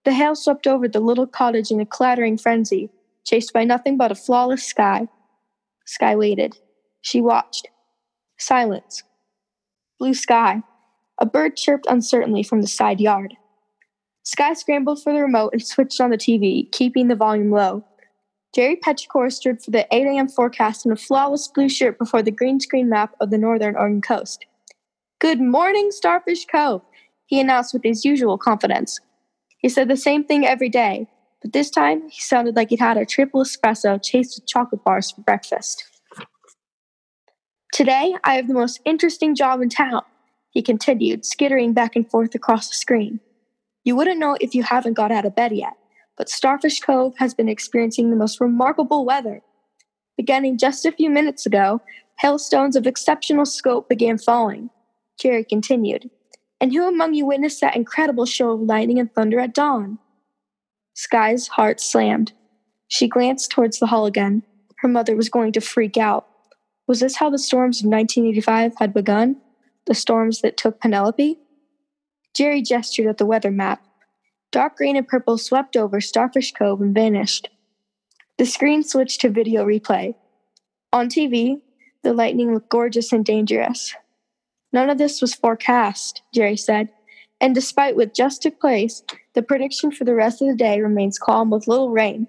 The 0.04 0.12
hail 0.12 0.36
swept 0.36 0.68
over 0.68 0.90
the 0.90 1.00
little 1.00 1.28
cottage 1.28 1.72
in 1.72 1.80
a 1.80 1.86
clattering 1.86 2.38
frenzy, 2.38 2.90
chased 3.24 3.54
by 3.54 3.64
nothing 3.64 3.96
but 3.96 4.12
a 4.12 4.16
flawless 4.16 4.66
sky. 4.66 5.08
Sky 5.86 6.18
waited. 6.18 6.58
She 7.00 7.22
watched. 7.22 7.70
Silence. 8.38 9.04
Blue 9.98 10.14
sky. 10.14 10.62
A 11.20 11.26
bird 11.26 11.56
chirped 11.56 11.86
uncertainly 11.88 12.44
from 12.44 12.60
the 12.60 12.68
side 12.68 13.00
yard. 13.00 13.34
Sky 14.24 14.52
scrambled 14.56 15.02
for 15.02 15.14
the 15.14 15.22
remote 15.22 15.54
and 15.54 15.66
switched 15.66 16.02
on 16.02 16.10
the 16.10 16.18
TV, 16.18 16.70
keeping 16.70 17.08
the 17.08 17.16
volume 17.16 17.50
low. 17.50 17.86
Jerry 18.56 18.76
Petrichor 18.78 19.32
stood 19.32 19.62
for 19.62 19.70
the 19.70 19.88
8 19.92 20.08
a.m. 20.08 20.28
forecast 20.28 20.86
in 20.86 20.92
a 20.92 20.96
flawless 20.96 21.48
blue 21.48 21.70
shirt 21.70 22.00
before 22.00 22.24
the 22.24 22.32
green 22.32 22.60
screen 22.60 22.90
map 22.90 23.16
of 23.20 23.30
the 23.30 23.38
northern 23.38 23.76
Oregon 23.76 24.02
coast. 24.02 24.46
Good 25.20 25.40
morning, 25.40 25.92
Starfish 25.92 26.46
Cove, 26.46 26.82
he 27.28 27.40
announced 27.40 27.74
with 27.74 27.84
his 27.84 28.06
usual 28.06 28.38
confidence. 28.40 29.00
He 29.60 29.70
said 29.70 29.88
the 29.88 29.98
same 29.98 30.24
thing 30.24 30.48
every 30.48 30.70
day, 30.70 31.08
but 31.42 31.54
this 31.54 31.70
time 31.70 32.10
he 32.10 32.22
sounded 32.22 32.56
like 32.56 32.72
he'd 32.72 32.80
had 32.80 32.98
a 32.98 33.06
triple 33.06 33.44
espresso 33.44 34.02
chased 34.02 34.40
with 34.40 34.48
chocolate 34.48 34.84
bars 34.84 35.12
for 35.12 35.22
breakfast. 35.22 35.86
Today, 37.72 38.16
I 38.24 38.34
have 38.34 38.48
the 38.48 38.54
most 38.56 38.80
interesting 38.84 39.36
job 39.36 39.62
in 39.62 39.70
town, 39.70 40.02
he 40.50 40.64
continued, 40.64 41.24
skittering 41.24 41.74
back 41.74 41.96
and 41.96 42.10
forth 42.10 42.34
across 42.34 42.68
the 42.68 42.76
screen. 42.76 43.20
You 43.84 43.96
wouldn't 43.96 44.20
know 44.20 44.38
if 44.42 44.56
you 44.56 44.64
haven't 44.64 44.94
got 44.94 45.12
out 45.12 45.26
of 45.26 45.36
bed 45.36 45.52
yet, 45.52 45.74
but 46.20 46.30
Starfish 46.30 46.82
Cove 46.82 47.16
has 47.18 47.34
been 47.34 47.48
experiencing 47.48 48.10
the 48.10 48.16
most 48.18 48.42
remarkable 48.42 49.06
weather. 49.06 49.42
Beginning 50.18 50.58
just 50.58 50.86
a 50.86 50.92
few 50.92 51.10
minutes 51.10 51.46
ago, 51.46 51.82
hailstones 52.20 52.76
of 52.76 52.86
exceptional 52.86 53.46
scope 53.46 53.88
began 53.88 54.18
falling. 54.18 54.70
Jerry 55.18 55.46
continued. 55.46 56.10
And 56.60 56.74
who 56.74 56.86
among 56.86 57.14
you 57.14 57.26
witnessed 57.26 57.62
that 57.62 57.78
incredible 57.78 58.26
show 58.26 58.52
of 58.52 58.60
lightning 58.60 59.00
and 59.00 59.12
thunder 59.14 59.40
at 59.40 59.54
dawn? 59.54 59.98
Sky's 60.94 61.48
heart 61.48 61.80
slammed. 61.80 62.34
She 62.90 63.08
glanced 63.08 63.50
towards 63.50 63.80
the 63.80 63.88
hall 63.88 64.06
again. 64.06 64.44
Her 64.80 64.90
mother 64.90 65.16
was 65.16 65.30
going 65.30 65.54
to 65.54 65.62
freak 65.62 65.96
out. 65.96 66.28
Was 66.86 67.00
this 67.00 67.16
how 67.16 67.30
the 67.30 67.40
storms 67.40 67.80
of 67.80 67.86
1985 67.86 68.74
had 68.78 68.94
begun? 68.94 69.38
The 69.86 69.96
storms 69.96 70.42
that 70.42 70.58
took 70.58 70.82
Penelope? 70.82 71.40
Jerry 72.34 72.62
gestured 72.62 73.08
at 73.08 73.20
the 73.20 73.26
weather 73.26 73.52
map. 73.52 73.86
Dark 74.52 74.78
green 74.78 74.96
and 74.96 75.08
purple 75.08 75.38
swept 75.38 75.78
over 75.78 76.02
Starfish 76.02 76.54
Cove 76.54 76.82
and 76.82 76.94
vanished. 76.94 77.50
The 78.38 78.46
screen 78.46 78.84
switched 78.84 79.22
to 79.22 79.30
video 79.30 79.64
replay. 79.64 80.16
On 80.92 81.08
TV, 81.08 81.62
the 82.02 82.14
lightning 82.14 82.54
looked 82.54 82.70
gorgeous 82.70 83.14
and 83.14 83.24
dangerous. 83.24 83.94
None 84.74 84.90
of 84.90 84.98
this 84.98 85.22
was 85.22 85.36
forecast, 85.36 86.24
Jerry 86.34 86.58
said, 86.58 86.90
and 87.40 87.54
despite 87.54 87.96
what 87.96 88.16
just 88.16 88.42
took 88.42 88.60
place, 88.60 89.04
the 89.34 89.44
prediction 89.44 89.92
for 89.92 90.04
the 90.04 90.16
rest 90.16 90.42
of 90.42 90.48
the 90.48 90.56
day 90.56 90.82
remains 90.82 91.20
calm 91.20 91.52
with 91.52 91.68
little 91.68 91.92
rain. 91.92 92.28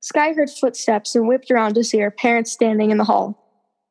Sky 0.00 0.32
heard 0.32 0.50
footsteps 0.50 1.14
and 1.14 1.26
whipped 1.26 1.50
around 1.50 1.74
to 1.74 1.84
see 1.84 1.98
her 1.98 2.10
parents 2.10 2.52
standing 2.52 2.90
in 2.90 2.98
the 2.98 3.04
hall. 3.04 3.38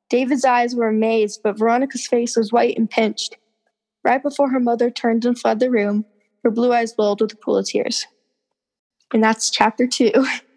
David's 0.10 0.45
eyes 0.45 0.75
were 0.75 0.89
amazed, 0.89 1.41
but 1.43 1.58
Veronica's 1.58 2.06
face 2.06 2.36
was 2.36 2.51
white 2.51 2.77
and 2.77 2.89
pinched. 2.89 3.38
Right 4.04 4.21
before 4.21 4.49
her 4.49 4.60
mother 4.60 4.91
turned 4.91 5.25
and 5.25 5.39
fled 5.39 5.60
the 5.60 5.71
room, 5.71 6.06
her 6.43 6.51
blue 6.51 6.73
eyes 6.73 6.93
welled 6.97 7.21
with 7.21 7.34
a 7.34 7.38
pool 7.38 7.58
of 7.58 7.65
tears. 7.65 8.06
And 9.13 9.23
that's 9.23 9.49
chapter 9.49 9.88
two. 9.88 10.12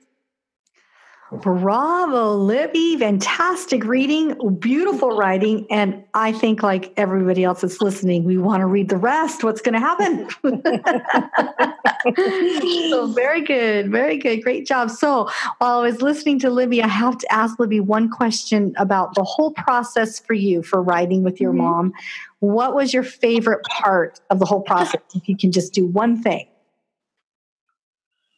Bravo, 1.43 2.35
Libby. 2.35 2.97
Fantastic 2.99 3.85
reading, 3.85 4.59
beautiful 4.59 5.17
writing. 5.17 5.67
And 5.71 6.05
I 6.15 6.33
think, 6.33 6.63
like 6.63 6.93
everybody 6.97 7.45
else 7.45 7.61
that's 7.63 7.81
listening, 7.81 8.25
we 8.25 8.39
want 8.39 8.61
to 8.61 8.67
read 8.67 8.89
the 8.89 8.97
rest. 8.97 9.45
What's 9.45 9.61
going 9.61 9.75
to 9.75 9.81
happen? 9.81 10.29
so, 12.91 13.07
very 13.09 13.43
good. 13.43 13.91
Very 13.91 14.17
good. 14.17 14.43
Great 14.43 14.67
job. 14.67 14.91
So, 14.91 15.29
while 15.59 15.81
I 15.81 15.83
was 15.83 16.01
listening 16.03 16.39
to 16.41 16.51
Libby, 16.51 16.83
I 16.83 16.89
have 16.89 17.19
to 17.19 17.33
ask 17.33 17.59
Libby 17.59 17.81
one 17.81 18.11
question 18.11 18.75
about 18.77 19.15
the 19.15 19.25
whole 19.25 19.53
process 19.53 20.19
for 20.19 20.35
you 20.35 20.63
for 20.63 20.83
writing 20.83 21.23
with 21.23 21.41
your 21.41 21.53
mm-hmm. 21.53 21.63
mom. 21.63 21.93
What 22.41 22.75
was 22.75 22.95
your 22.95 23.03
favorite 23.03 23.63
part 23.65 24.21
of 24.31 24.39
the 24.39 24.47
whole 24.47 24.63
process? 24.63 25.01
If 25.15 25.29
you 25.29 25.37
can 25.37 25.53
just 25.53 25.73
do 25.73 25.87
one 25.87 26.23
thing. 26.23 26.47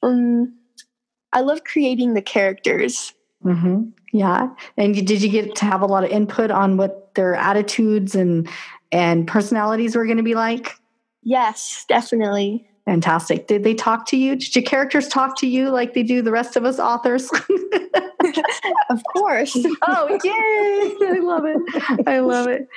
Um, 0.02 0.56
I 1.37 1.40
love 1.40 1.64
creating 1.64 2.15
the 2.15 2.23
characters. 2.23 3.13
Mm-hmm. 3.44 3.90
Yeah, 4.15 4.48
and 4.79 5.06
did 5.06 5.23
you 5.23 5.29
get 5.29 5.54
to 5.56 5.67
have 5.67 5.83
a 5.83 5.87
lot 5.87 6.02
of 6.02 6.10
input 6.10 6.50
on 6.50 6.79
what 6.79 7.15
their 7.15 7.35
attitudes 7.35 8.15
and 8.15 8.48
and 8.90 9.29
personalities 9.29 9.94
were 9.94 10.06
going 10.06 10.17
to 10.17 10.23
be 10.23 10.35
like? 10.35 10.73
Yes, 11.23 11.85
definitely. 11.88 12.67
Fantastic. 12.87 13.48
Did 13.48 13.65
they 13.65 13.75
talk 13.75 14.06
to 14.06 14.17
you? 14.17 14.37
Did 14.37 14.56
your 14.56 14.63
characters 14.63 15.08
talk 15.08 15.37
to 15.40 15.46
you 15.46 15.69
like 15.69 15.92
they 15.92 16.02
do 16.02 16.23
the 16.23 16.31
rest 16.31 16.56
of 16.56 16.65
us 16.65 16.79
authors? 16.79 17.31
of 18.90 19.02
course. 19.12 19.56
oh, 19.83 20.18
yay! 20.24 21.08
I 21.08 21.18
love 21.20 21.44
it. 21.44 22.06
I 22.06 22.18
love 22.20 22.48
it. 22.48 22.68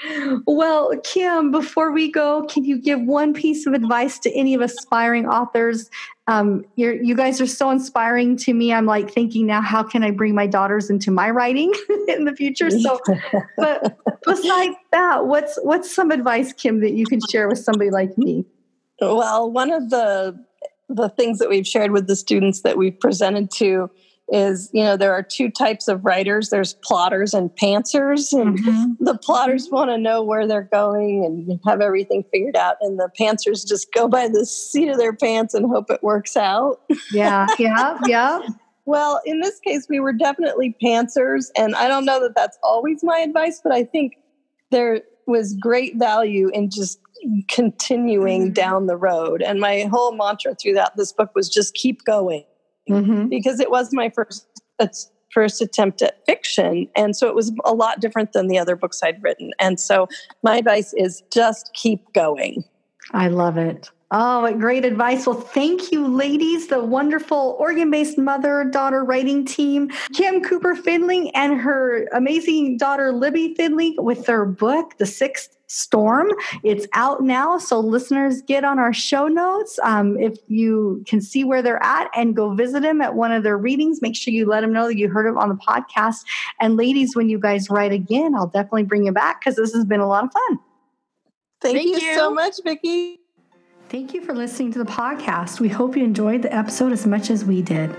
Well, 0.46 0.94
Kim, 1.04 1.52
before 1.52 1.92
we 1.92 2.12
go, 2.12 2.46
can 2.50 2.66
you 2.66 2.78
give 2.78 3.02
one 3.02 3.34
piece 3.34 3.66
of 3.66 3.74
advice 3.74 4.20
to 4.20 4.32
any 4.34 4.54
of 4.54 4.62
aspiring 4.62 5.26
authors? 5.26 5.90
Um, 6.28 6.64
you 6.76 7.16
guys 7.16 7.42
are 7.42 7.48
so 7.48 7.72
inspiring 7.72 8.38
to 8.38 8.54
me. 8.54 8.72
I'm 8.72 8.86
like 8.86 9.12
thinking 9.12 9.48
now, 9.48 9.62
how 9.62 9.82
can 9.82 10.04
I 10.04 10.12
bring 10.12 10.36
my 10.36 10.46
daughters 10.46 10.90
into 10.90 11.10
my 11.10 11.30
writing 11.32 11.74
in 12.08 12.26
the 12.26 12.36
future? 12.36 12.70
So, 12.70 13.00
but 13.58 13.98
besides 14.26 14.76
that, 14.92 15.26
what's 15.26 15.58
what's 15.64 15.94
some 15.94 16.12
advice, 16.12 16.54
Kim, 16.54 16.82
that 16.82 16.94
you 16.94 17.06
can 17.08 17.20
share 17.30 17.48
with 17.48 17.58
somebody 17.58 17.90
like 17.90 18.18
me? 18.18 18.46
Well, 19.02 19.52
one 19.52 19.72
of 19.72 19.90
the 19.90 20.38
the 20.90 21.10
things 21.10 21.40
that 21.40 21.50
we've 21.50 21.68
shared 21.68 21.92
with 21.92 22.08
the 22.08 22.16
students 22.16 22.62
that 22.62 22.78
we've 22.78 23.00
presented 23.00 23.52
to 23.52 23.90
is 24.32 24.70
you 24.74 24.84
know 24.84 24.96
there 24.96 25.14
are 25.14 25.24
two 25.24 25.50
types 25.50 25.88
of 25.88 26.04
writers 26.04 26.50
there's 26.50 26.74
plotters 26.84 27.34
and 27.34 27.50
pantsers 27.52 28.32
and 28.34 28.60
mm-hmm. 28.60 29.04
the 29.04 29.18
plotters 29.18 29.66
mm-hmm. 29.66 29.76
want 29.76 29.90
to 29.90 29.98
know 29.98 30.24
where 30.24 30.48
they're 30.48 30.70
going 30.72 31.26
and 31.26 31.60
have 31.66 31.82
everything 31.82 32.24
figured 32.32 32.56
out 32.56 32.76
and 32.82 33.00
the 33.00 33.10
pantsers 33.20 33.68
just 33.68 33.92
go 33.94 34.08
by 34.08 34.28
the 34.28 34.46
seat 34.46 34.90
of 34.90 34.98
their 34.98 35.14
pants 35.14 35.54
and 35.54 35.70
hope 35.70 35.90
it 35.90 36.02
works 36.04 36.38
out 36.38 36.82
yeah 37.12 37.48
yeah 37.58 37.98
yeah 38.06 38.40
well 38.86 39.22
in 39.26 39.40
this 39.42 39.60
case 39.60 39.88
we 39.90 40.00
were 40.00 40.14
definitely 40.14 40.76
pantsers 40.84 41.48
and 41.56 41.76
i 41.76 41.88
don't 41.88 42.06
know 42.06 42.20
that 42.20 42.36
that's 42.36 42.58
always 42.64 43.04
my 43.04 43.20
advice 43.20 43.60
but 43.64 43.74
i 43.74 43.84
think 43.84 44.14
there 44.72 45.02
was 45.26 45.56
great 45.62 45.98
value 45.98 46.50
in 46.54 46.70
just 46.70 47.00
continuing 47.48 48.46
mm-hmm. 48.46 48.54
down 48.54 48.88
the 48.88 48.98
road. 48.98 49.42
And 49.42 49.60
my 49.60 49.84
whole 49.84 50.14
mantra 50.14 50.56
throughout 50.56 50.98
this 50.98 51.14
book 51.14 51.32
was 51.36 51.50
just 51.50 51.74
keep 51.74 52.04
going 52.04 52.44
mm-hmm. 52.90 53.28
because 53.28 53.60
it 53.60 53.72
was 53.72 53.94
my 53.94 54.10
first 54.10 54.48
first 55.32 55.62
attempt 55.62 56.02
at 56.02 56.26
fiction 56.26 56.88
and 56.96 57.16
so 57.16 57.28
it 57.28 57.36
was 57.36 57.52
a 57.66 57.74
lot 57.74 58.00
different 58.00 58.34
than 58.34 58.48
the 58.48 58.58
other 58.58 58.76
books 58.76 59.02
I'd 59.04 59.22
written. 59.22 59.52
And 59.60 59.80
so 59.80 60.08
my 60.42 60.58
advice 60.58 60.94
is 60.94 61.22
just 61.32 61.72
keep 61.74 62.14
going. 62.14 62.64
I 63.12 63.28
love 63.28 63.58
it. 63.58 63.92
Oh, 64.12 64.42
what 64.42 64.60
great 64.60 64.86
advice. 64.86 65.28
Well, 65.28 65.40
thank 65.40 65.92
you, 65.92 66.08
ladies, 66.08 66.68
the 66.68 66.84
wonderful 66.84 67.56
Oregon 67.60 67.92
based 67.92 68.18
mother 68.18 68.64
daughter 68.64 69.04
writing 69.04 69.46
team, 69.46 69.92
Kim 70.16 70.42
Cooper 70.42 70.76
Findling 70.76 71.30
and 71.36 71.62
her 71.62 72.08
amazing 72.12 72.78
daughter, 72.78 73.12
Libby 73.12 73.54
Findling, 73.54 73.96
with 74.00 74.26
their 74.26 74.46
book, 74.46 74.98
The 74.98 75.06
Sixth 75.06 75.59
Storm. 75.72 76.32
It's 76.64 76.88
out 76.94 77.22
now. 77.22 77.60
So, 77.60 77.80
listeners, 77.80 78.42
get 78.42 78.64
on 78.64 78.80
our 78.80 78.92
show 78.92 79.28
notes. 79.28 79.78
Um, 79.84 80.18
if 80.18 80.40
you 80.48 81.04
can 81.08 81.22
see 81.22 81.44
where 81.44 81.62
they're 81.62 81.82
at 81.84 82.10
and 82.16 82.36
go 82.36 82.56
visit 82.56 82.82
them 82.82 83.02
at 83.02 83.14
one 83.14 83.32
of 83.32 83.44
their 83.44 83.56
readings, 83.56 84.02
make 84.02 84.16
sure 84.16 84.34
you 84.34 84.48
let 84.48 84.62
them 84.62 84.74
know 84.74 84.88
that 84.88 84.98
you 84.98 85.10
heard 85.10 85.28
them 85.28 85.38
on 85.38 85.48
the 85.48 85.56
podcast. 85.56 86.26
And, 86.60 86.76
ladies, 86.76 87.16
when 87.16 87.30
you 87.30 87.38
guys 87.38 87.70
write 87.70 87.92
again, 87.92 88.34
I'll 88.34 88.48
definitely 88.48 88.84
bring 88.84 89.06
you 89.06 89.12
back 89.12 89.42
because 89.42 89.58
this 89.58 89.72
has 89.76 89.86
been 89.86 90.00
a 90.00 90.08
lot 90.08 90.24
of 90.24 90.32
fun. 90.34 90.60
Thank, 91.62 91.78
Thank 91.78 92.02
you, 92.02 92.08
you 92.08 92.16
so 92.16 92.32
much, 92.32 92.56
Vicki. 92.64 93.20
Thank 93.90 94.16
you 94.16 94.22
for 94.22 94.34
listening 94.34 94.72
to 94.74 94.80
the 94.80 94.86
podcast. 94.86 95.60
We 95.60 95.70
hope 95.70 95.96
you 95.96 96.04
enjoyed 96.04 96.42
the 96.42 96.54
episode 96.54 96.94
as 96.94 97.06
much 97.06 97.30
as 97.30 97.46
we 97.46 97.62
did. 97.62 97.96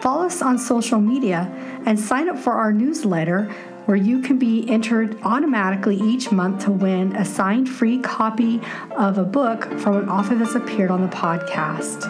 Follow 0.00 0.26
us 0.26 0.42
on 0.42 0.58
social 0.58 1.00
media 1.00 1.50
and 1.86 1.98
sign 1.98 2.28
up 2.28 2.38
for 2.38 2.52
our 2.52 2.72
newsletter 2.72 3.54
where 3.86 3.96
you 3.96 4.20
can 4.20 4.38
be 4.38 4.68
entered 4.68 5.18
automatically 5.22 5.96
each 5.96 6.30
month 6.30 6.64
to 6.64 6.70
win 6.70 7.16
a 7.16 7.24
signed 7.24 7.68
free 7.68 7.98
copy 7.98 8.60
of 8.96 9.18
a 9.18 9.24
book 9.24 9.64
from 9.78 9.96
an 9.96 10.08
author 10.08 10.34
that's 10.34 10.54
appeared 10.54 10.90
on 10.90 11.02
the 11.02 11.08
podcast. 11.08 12.04